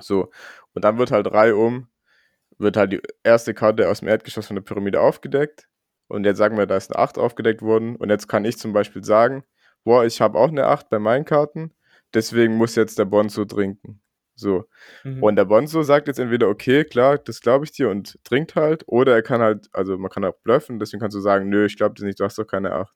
[0.00, 0.30] So,
[0.74, 1.88] und dann wird halt reihum,
[2.58, 5.68] wird halt die erste Karte aus dem Erdgeschoss von der Pyramide aufgedeckt.
[6.08, 7.96] Und jetzt sagen wir, da ist eine 8 aufgedeckt worden.
[7.96, 9.44] Und jetzt kann ich zum Beispiel sagen,
[9.84, 11.72] boah, ich habe auch eine 8 bei meinen Karten,
[12.12, 14.00] deswegen muss jetzt der Bonzo trinken.
[14.36, 14.64] So.
[15.04, 15.22] Mhm.
[15.22, 18.82] Und der Bonzo sagt jetzt entweder, okay, klar, das glaube ich dir und trinkt halt,
[18.86, 21.76] oder er kann halt, also man kann auch bluffen, deswegen kannst du sagen, nö, ich
[21.76, 22.92] glaube dir nicht, du hast doch keine 8.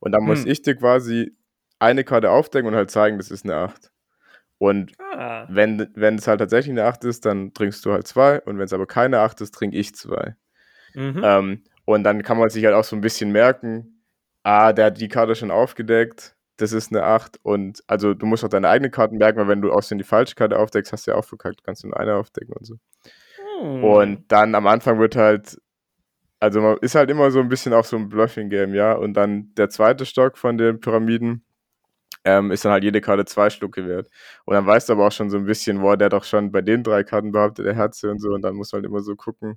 [0.00, 0.28] Und dann mhm.
[0.28, 1.36] muss ich dir quasi
[1.78, 3.90] eine Karte aufdecken und halt zeigen, das ist eine 8.
[4.58, 5.46] Und ah.
[5.48, 8.40] wenn, wenn es halt tatsächlich eine 8 ist, dann trinkst du halt zwei.
[8.42, 10.34] Und wenn es aber keine 8 ist, trinke ich zwei.
[10.94, 11.20] Mhm.
[11.22, 14.02] Ähm, und dann kann man sich halt auch so ein bisschen merken,
[14.42, 17.38] ah, der hat die Karte schon aufgedeckt, das ist eine 8.
[17.42, 20.34] Und also du musst auch deine eigene Karten merken, weil wenn du außerdem die falsche
[20.34, 22.74] Karte aufdeckst, hast du ja auch verkackt, kannst du nur eine aufdecken und so.
[23.62, 23.84] Mhm.
[23.84, 25.58] Und dann am Anfang wird halt,
[26.40, 28.92] also man ist halt immer so ein bisschen auch so ein Bluffing-Game, ja.
[28.92, 31.42] Und dann der zweite Stock von den Pyramiden
[32.22, 34.10] ähm, ist dann halt jede Karte zwei Schlucke wert.
[34.44, 36.52] Und dann weißt du aber auch schon so ein bisschen, boah, der hat doch schon
[36.52, 38.28] bei den drei Karten behauptet, der Herze und so.
[38.28, 39.56] Und dann muss man halt immer so gucken,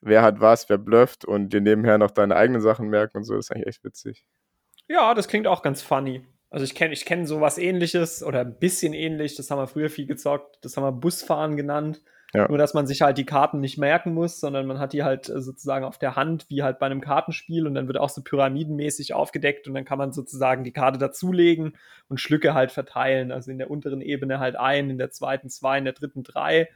[0.00, 3.34] wer hat was, wer blufft und dir nebenher noch deine eigenen Sachen merken und so.
[3.34, 4.24] Das ist eigentlich echt witzig.
[4.88, 6.24] Ja, das klingt auch ganz funny.
[6.50, 9.90] Also ich kenne ich kenn sowas ähnliches oder ein bisschen ähnlich, das haben wir früher
[9.90, 12.00] viel gezockt, das haben wir Busfahren genannt.
[12.34, 12.46] Ja.
[12.46, 15.30] Nur, dass man sich halt die Karten nicht merken muss, sondern man hat die halt
[15.30, 18.22] äh, sozusagen auf der Hand, wie halt bei einem Kartenspiel und dann wird auch so
[18.22, 21.76] pyramidenmäßig aufgedeckt und dann kann man sozusagen die Karte dazulegen
[22.08, 23.32] und Schlücke halt verteilen.
[23.32, 26.68] Also in der unteren Ebene halt ein, in der zweiten zwei, in der dritten drei.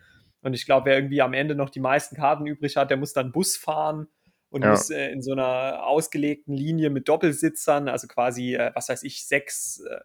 [0.43, 3.13] Und ich glaube, wer irgendwie am Ende noch die meisten Karten übrig hat, der muss
[3.13, 4.09] dann Bus fahren
[4.53, 4.71] und ja.
[4.71, 9.25] muss äh, in so einer ausgelegten Linie mit Doppelsitzern, also quasi, äh, was weiß ich,
[9.27, 9.99] sechs äh,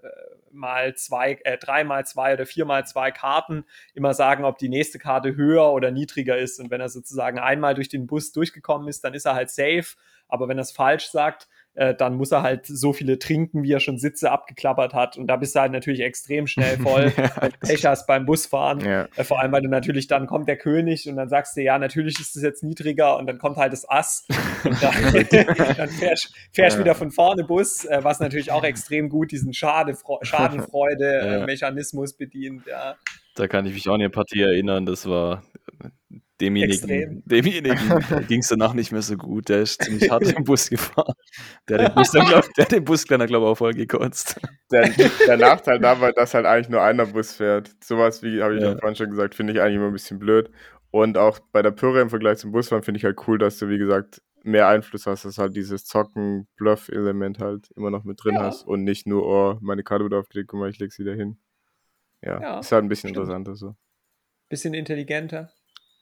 [0.51, 4.69] mal zwei, äh, drei mal zwei oder vier mal zwei Karten immer sagen, ob die
[4.69, 6.61] nächste Karte höher oder niedriger ist.
[6.61, 9.97] Und wenn er sozusagen einmal durch den Bus durchgekommen ist, dann ist er halt safe.
[10.29, 13.71] Aber wenn er es falsch sagt, äh, dann muss er halt so viele trinken, wie
[13.71, 15.15] er schon Sitze abgeklappert hat.
[15.15, 18.79] Und da bist du halt natürlich extrem schnell voll, wenn du Pech hast beim Busfahren.
[18.79, 19.07] Ja.
[19.15, 21.77] Äh, vor allem, weil du natürlich dann kommt der König und dann sagst du, ja,
[21.77, 24.25] natürlich ist es jetzt niedriger und dann kommt halt das Ass
[24.63, 24.91] und dann,
[25.77, 26.83] dann fährst, fährst ja.
[26.83, 32.65] wieder von vorne Bus, äh, was natürlich auch extrem gut diesen Schadenfreude-Mechanismus bedient.
[32.65, 32.95] Ja.
[33.35, 35.43] Da kann ich mich auch an eine Partie erinnern, das war
[36.39, 37.77] demjenigen, demjenigen
[38.27, 39.49] ging es danach nicht mehr so gut.
[39.49, 41.13] Der ist ziemlich hart im Bus gefahren.
[41.67, 44.39] Der hat den Bus, glaub, der den Bus glaube ich, auch voll gekotzt.
[44.71, 44.89] Der,
[45.27, 47.71] der Nachteil dabei, dass halt eigentlich nur einer Bus fährt.
[47.83, 48.77] Sowas, wie habe ich ja.
[48.77, 50.51] vorhin schon gesagt, finde ich eigentlich immer ein bisschen blöd.
[50.91, 53.69] Und auch bei der Pyrrhe im Vergleich zum Busfahren finde ich halt cool, dass du,
[53.69, 58.43] wie gesagt, mehr Einfluss hast, dass halt dieses Zocken-Bluff-Element halt immer noch mit drin ja.
[58.43, 61.37] hast und nicht nur, oh, meine Karte wird aufgelegt, guck mal, ich leg's wieder hin.
[62.21, 63.17] Ja, ja ist halt ein bisschen stimmt.
[63.17, 63.75] interessanter so.
[64.49, 65.51] Bisschen intelligenter.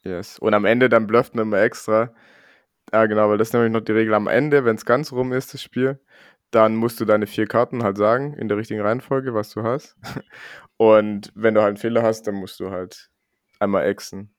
[0.06, 0.40] Yes.
[0.40, 2.14] Und am Ende dann blufft man immer extra.
[2.94, 4.14] Ja, genau, weil das ist nämlich noch die Regel.
[4.14, 6.00] Am Ende, wenn es ganz rum ist, das Spiel,
[6.52, 9.98] dann musst du deine vier Karten halt sagen, in der richtigen Reihenfolge, was du hast.
[10.78, 13.10] Und wenn du halt einen Fehler hast, dann musst du halt
[13.60, 14.34] einmal exen.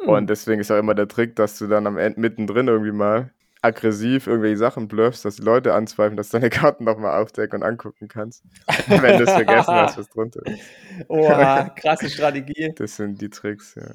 [0.00, 0.08] Hm.
[0.08, 3.32] Und deswegen ist auch immer der Trick, dass du dann am Ende mittendrin irgendwie mal
[3.62, 7.68] aggressiv irgendwelche Sachen bluffst, dass die Leute anzweifeln, dass du deine Karten nochmal aufdecken und
[7.68, 8.42] angucken kannst,
[8.86, 10.62] wenn du es vergessen hast, was drunter ist.
[11.08, 12.72] Oha, krasse Strategie.
[12.76, 13.90] Das sind die Tricks, ja.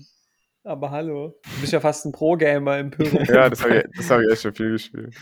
[0.65, 3.19] Aber hallo, du bist ja fast ein Pro-Gamer im Pyro.
[3.31, 5.15] ja, das habe ich, hab ich echt schon viel gespielt.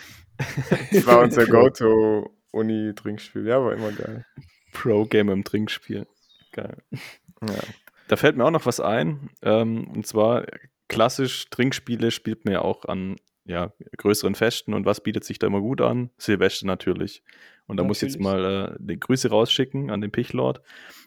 [0.91, 3.45] Das war unser Go-To-Uni-Trinkspiel.
[3.45, 4.25] Ja, war immer geil.
[4.71, 6.07] Pro-Gamer im Trinkspiel.
[6.53, 6.77] Geil.
[6.91, 7.59] Ja.
[8.07, 9.31] Da fällt mir auch noch was ein.
[9.41, 10.45] Ähm, und zwar
[10.87, 14.73] klassisch Trinkspiele spielt man ja auch an ja, größeren Festen.
[14.73, 16.09] Und was bietet sich da immer gut an?
[16.17, 17.21] Silvester natürlich.
[17.67, 17.87] Und da natürlich.
[17.87, 20.61] muss ich jetzt mal äh, die Grüße rausschicken an den Pichlord.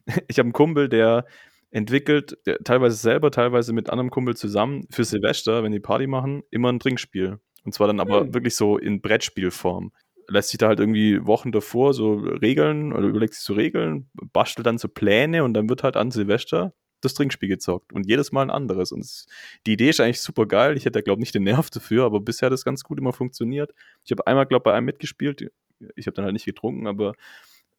[0.28, 1.26] Ich habe einen Kumpel, der
[1.70, 6.72] entwickelt, teilweise selber, teilweise mit anderem Kumpel zusammen, für Silvester, wenn die Party machen, immer
[6.72, 7.38] ein Trinkspiel.
[7.64, 8.34] Und zwar dann aber hm.
[8.34, 9.92] wirklich so in Brettspielform.
[10.28, 14.66] Lässt sich da halt irgendwie Wochen davor so Regeln oder überlegt sich so Regeln, bastelt
[14.66, 18.42] dann so Pläne und dann wird halt an Silvester das Trinkspiel gezockt und jedes Mal
[18.42, 18.92] ein anderes.
[18.92, 19.26] Und es,
[19.66, 20.76] die Idee ist eigentlich super geil.
[20.76, 22.98] Ich hätte da, glaube ich, nicht den Nerv dafür, aber bisher hat das ganz gut
[22.98, 23.72] immer funktioniert.
[24.04, 25.50] Ich habe einmal, glaube ich, bei einem mitgespielt.
[25.94, 27.12] Ich habe dann halt nicht getrunken, aber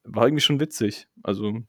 [0.04, 1.08] war irgendwie schon witzig.
[1.24, 1.62] Also,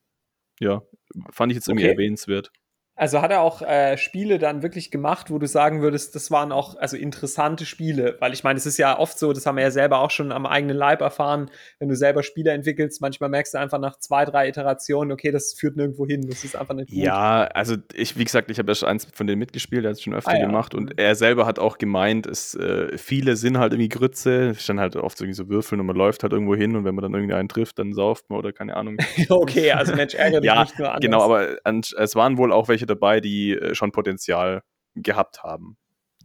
[0.60, 0.82] ja,
[1.30, 1.92] fand ich jetzt irgendwie okay.
[1.92, 2.52] erwähnenswert.
[2.98, 6.50] Also hat er auch äh, Spiele dann wirklich gemacht, wo du sagen würdest, das waren
[6.50, 9.62] auch also interessante Spiele, weil ich meine, es ist ja oft so, das haben wir
[9.62, 13.54] ja selber auch schon am eigenen Leib erfahren, wenn du selber Spiele entwickelst, manchmal merkst
[13.54, 16.90] du einfach nach zwei, drei Iterationen, okay, das führt nirgendwo hin, das ist einfach nicht
[16.90, 16.98] gut.
[16.98, 19.98] Ja, also ich, wie gesagt, ich habe ja schon eins von denen mitgespielt, der hat
[19.98, 20.46] es schon öfter ah, ja.
[20.46, 20.96] gemacht und mhm.
[20.96, 24.96] er selber hat auch gemeint, es, äh, viele sind halt irgendwie Grütze, es stand halt
[24.96, 27.14] oft so, irgendwie so Würfeln und man läuft halt irgendwo hin und wenn man dann
[27.14, 28.96] irgendwie einen trifft, dann sauft man oder keine Ahnung.
[29.28, 31.00] okay, also Mensch, ärgert ja, nicht nur anders.
[31.00, 34.62] Genau, aber an, es waren wohl auch welche dabei, die äh, schon Potenzial
[34.94, 35.76] gehabt haben.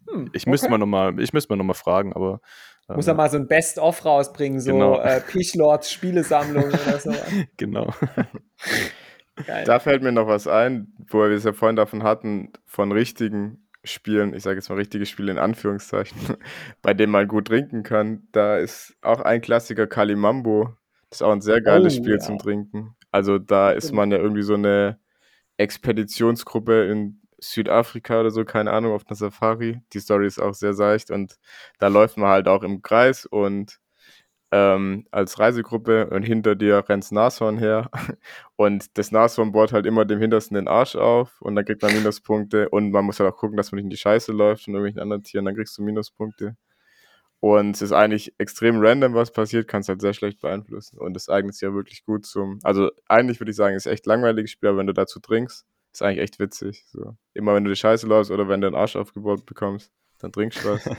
[0.09, 0.71] Hm, ich müsste okay.
[0.71, 2.41] mal nochmal, ich müsste mal noch mal fragen, aber
[2.89, 4.99] äh, muss er mal so ein Best-of rausbringen, so genau.
[4.99, 7.13] äh, Pichlords Spielesammlung oder so.
[7.57, 7.93] genau.
[9.47, 9.63] Geil.
[9.65, 13.67] Da fällt mir noch was ein, wo wir es ja vorhin davon hatten, von richtigen
[13.83, 16.17] Spielen, ich sage jetzt mal richtige Spiele in Anführungszeichen,
[16.81, 18.27] bei denen man gut trinken kann.
[18.31, 20.75] Da ist auch ein Klassiker Kalimambo.
[21.09, 22.19] Das ist auch ein sehr geiles oh, Spiel ja.
[22.19, 22.95] zum Trinken.
[23.11, 24.99] Also da ist man ja irgendwie so eine
[25.57, 29.81] Expeditionsgruppe in Südafrika oder so, keine Ahnung, auf einer Safari.
[29.93, 31.37] Die Story ist auch sehr seicht und
[31.79, 33.79] da läuft man halt auch im Kreis und
[34.51, 37.89] ähm, als Reisegruppe und hinter dir rennt Nashorn her
[38.55, 41.93] und das Nashorn bohrt halt immer dem Hintersten den Arsch auf und dann kriegt man
[41.93, 44.75] Minuspunkte und man muss halt auch gucken, dass man nicht in die Scheiße läuft und
[44.75, 46.55] irgendwelchen anderen Tieren, dann kriegst du Minuspunkte.
[47.43, 50.97] Und es ist eigentlich extrem random, was passiert, kannst halt sehr schlecht beeinflussen.
[50.97, 52.59] Und es eignet sich ja wirklich gut zum.
[52.63, 56.01] Also eigentlich würde ich sagen, ist echt langweiliges Spiel, aber wenn du dazu trinkst, ist
[56.01, 56.85] eigentlich echt witzig.
[56.87, 57.17] So.
[57.33, 60.63] Immer wenn du die Scheiße läufst oder wenn du einen Arsch aufgebaut bekommst, dann trinkst
[60.63, 60.89] du was.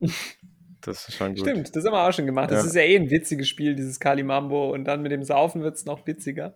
[0.80, 1.46] das ist schon gut.
[1.46, 2.50] Stimmt, das haben wir auch schon gemacht.
[2.50, 2.68] Das ja.
[2.68, 4.72] ist ja eh ein witziges Spiel, dieses Kalimambo.
[4.72, 6.54] Und dann mit dem Saufen wird es noch witziger.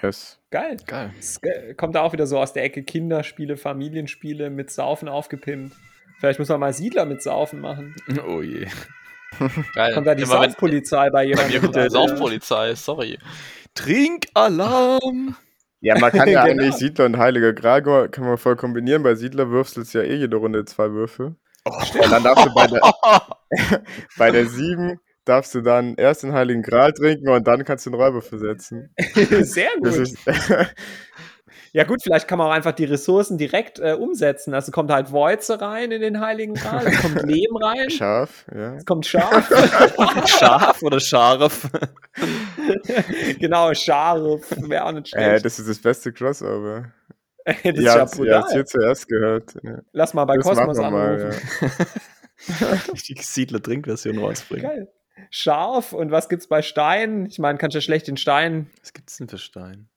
[0.00, 0.40] Yes.
[0.50, 0.78] Geil.
[0.86, 1.12] Geil.
[1.18, 1.38] Es
[1.76, 5.76] kommt da auch wieder so aus der Ecke Kinderspiele, Familienspiele mit Saufen aufgepimpt.
[6.18, 7.94] Vielleicht muss man mal Siedler mit Saufen machen.
[8.26, 8.66] Oh je.
[9.74, 9.94] Geil.
[9.94, 11.48] Kommt da die Saufpolizei bei jemandem?
[11.48, 13.18] Bei mir kommt die Saufpolizei, sorry.
[13.74, 15.36] Trinkalarm!
[15.80, 16.62] Ja, man kann ja genau.
[16.62, 19.02] eigentlich Siedler und Heiliger Gral kann man voll kombinieren.
[19.02, 21.36] Bei Siedler würfelst du ja eh jede Runde zwei Würfel.
[21.66, 22.80] Oh, und dann darfst du bei der,
[24.18, 27.90] bei der 7 darfst du dann erst den Heiligen Gral trinken und dann kannst du
[27.90, 28.94] den Räuber versetzen.
[29.40, 30.14] Sehr gut.
[31.74, 34.54] Ja gut, vielleicht kann man auch einfach die Ressourcen direkt äh, umsetzen.
[34.54, 37.90] Also kommt halt Voice rein in den Heiligen Gral, es kommt Leben rein.
[37.90, 38.76] Scharf, ja.
[38.76, 39.48] Es kommt Scharf.
[40.28, 41.68] Scharf oder Scharf?
[43.40, 45.40] genau, Scharf wäre auch nicht schlecht.
[45.40, 46.92] Äh, das ist das beste Crossover.
[47.44, 49.54] das ist ja, ja hier zuerst gehört.
[49.64, 49.80] Ja.
[49.90, 50.92] Lass mal bei das Cosmos anrufen.
[50.92, 52.78] Mal, ja.
[53.08, 54.64] die Siedler-Trinkversion rausbringen.
[54.64, 54.92] Geil.
[55.30, 57.26] Scharf und was gibt's bei Stein?
[57.26, 58.70] Ich meine, kannst du ja schlecht den Stein.
[58.80, 59.88] Was gibt's denn für Stein?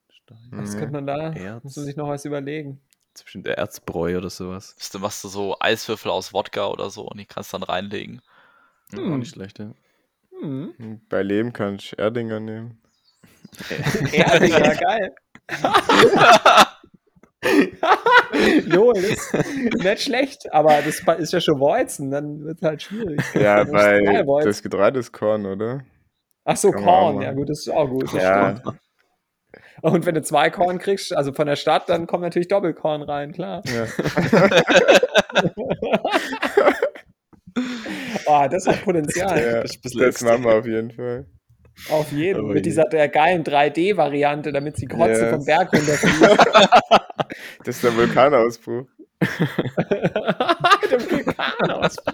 [0.51, 1.33] Was könnte man da?
[1.33, 1.63] Erz.
[1.63, 2.79] Muss man sich noch was überlegen.
[3.13, 4.75] Das ist bestimmt der Erzbräu oder sowas.
[4.91, 8.21] Du machst du so Eiswürfel aus Wodka oder so und die kannst du dann reinlegen.
[8.91, 9.13] Hm.
[9.13, 9.71] Auch nicht schlecht, ja.
[10.39, 10.73] Hm.
[10.77, 12.79] hm bei Leben kannst du Erdinger nehmen.
[14.11, 15.15] Erdinger, geil.
[18.67, 22.81] jo, das ist nicht schlecht, aber das ist ja schon Weizen, dann wird es halt
[22.81, 23.21] schwierig.
[23.33, 25.83] Ja, weil das Getreide ist Korn, oder?
[26.43, 28.11] Ach so, Kann Korn, ja gut, das ist auch gut.
[28.13, 28.61] Ja,
[29.81, 33.31] und wenn du zwei Korn kriegst, also von der Stadt, dann kommt natürlich Doppelkorn rein,
[33.31, 33.61] klar.
[33.65, 33.85] Ja.
[38.25, 39.41] oh, das hat Potenzial.
[39.41, 41.27] Ja, das, das machen wir auf jeden Fall.
[41.89, 42.45] Auf jeden.
[42.45, 42.55] Fall.
[42.55, 45.29] Mit dieser der geilen 3D-Variante, damit sie Kotze yes.
[45.29, 46.21] vom Berg runterfliegt.
[47.63, 48.87] das ist der Vulkanausbruch.
[50.91, 52.13] der Vulkanausbruch.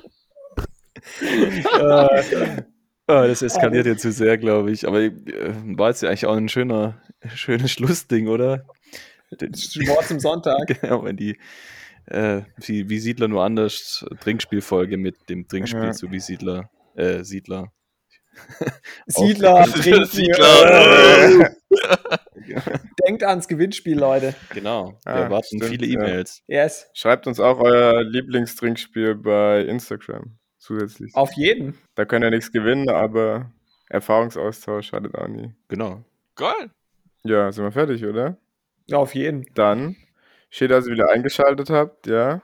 [1.21, 2.63] äh,
[3.07, 4.87] Oh, das eskaliert ja zu sehr, glaube ich.
[4.87, 5.11] Aber äh,
[5.77, 7.01] war jetzt ja eigentlich auch ein schöner,
[7.35, 8.65] schönes Schlussding, oder?
[9.29, 10.67] Wort zum Sonntag.
[10.81, 11.37] genau, wenn die
[12.05, 15.91] äh, wie, wie Siedler nur anders Trinkspielfolge mit dem Trinkspiel ja.
[15.91, 17.71] zu wie Siedler, äh, Siedler.
[19.05, 20.05] Siedler, trinken.
[20.05, 21.51] Siedler.
[23.05, 24.33] Denkt ans Gewinnspiel, Leute.
[24.49, 24.99] Genau.
[25.05, 26.41] Wir ah, erwarten stimmt, viele E-Mails.
[26.47, 26.63] Ja.
[26.63, 26.89] Yes.
[26.93, 31.13] Schreibt uns auch euer Lieblingstrinkspiel bei Instagram zusätzlich.
[31.15, 31.77] Auf jeden.
[31.95, 33.51] Da könnt ihr nichts gewinnen, aber
[33.89, 35.53] Erfahrungsaustausch hattet auch nie.
[35.67, 36.03] Genau.
[36.35, 36.71] Geil.
[37.23, 38.37] Ja, sind wir fertig, oder?
[38.87, 39.45] Ja, auf jeden.
[39.53, 39.95] Dann,
[40.49, 42.41] schön, dass ihr wieder eingeschaltet habt, ja.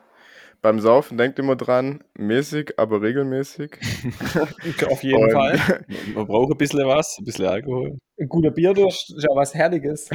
[0.61, 3.77] Beim Saufen denkt immer dran, mäßig, aber regelmäßig.
[4.89, 5.85] auf jeden Und Fall.
[6.13, 7.97] Man braucht ein bisschen was, ein bisschen Alkohol.
[8.19, 10.09] Ein guter Bierdurst ist ja was Herrliches.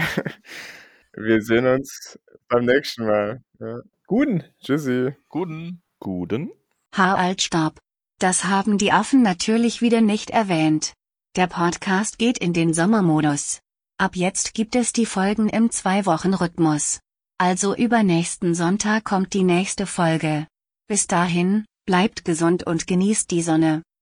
[1.16, 3.42] Wir sehen uns beim nächsten Mal.
[3.58, 3.80] Ja.
[4.06, 4.44] Guten.
[4.62, 5.14] Tschüssi.
[5.30, 5.80] Guten.
[5.98, 6.50] Guten.
[6.92, 7.83] Haalaltstab.
[8.18, 10.94] Das haben die Affen natürlich wieder nicht erwähnt.
[11.36, 13.60] Der Podcast geht in den Sommermodus.
[13.98, 17.00] Ab jetzt gibt es die Folgen im Zwei-Wochen-Rhythmus.
[17.38, 20.48] Also übernächsten Sonntag kommt die nächste Folge.
[20.88, 23.84] Bis dahin, bleibt gesund und genießt die Sonne.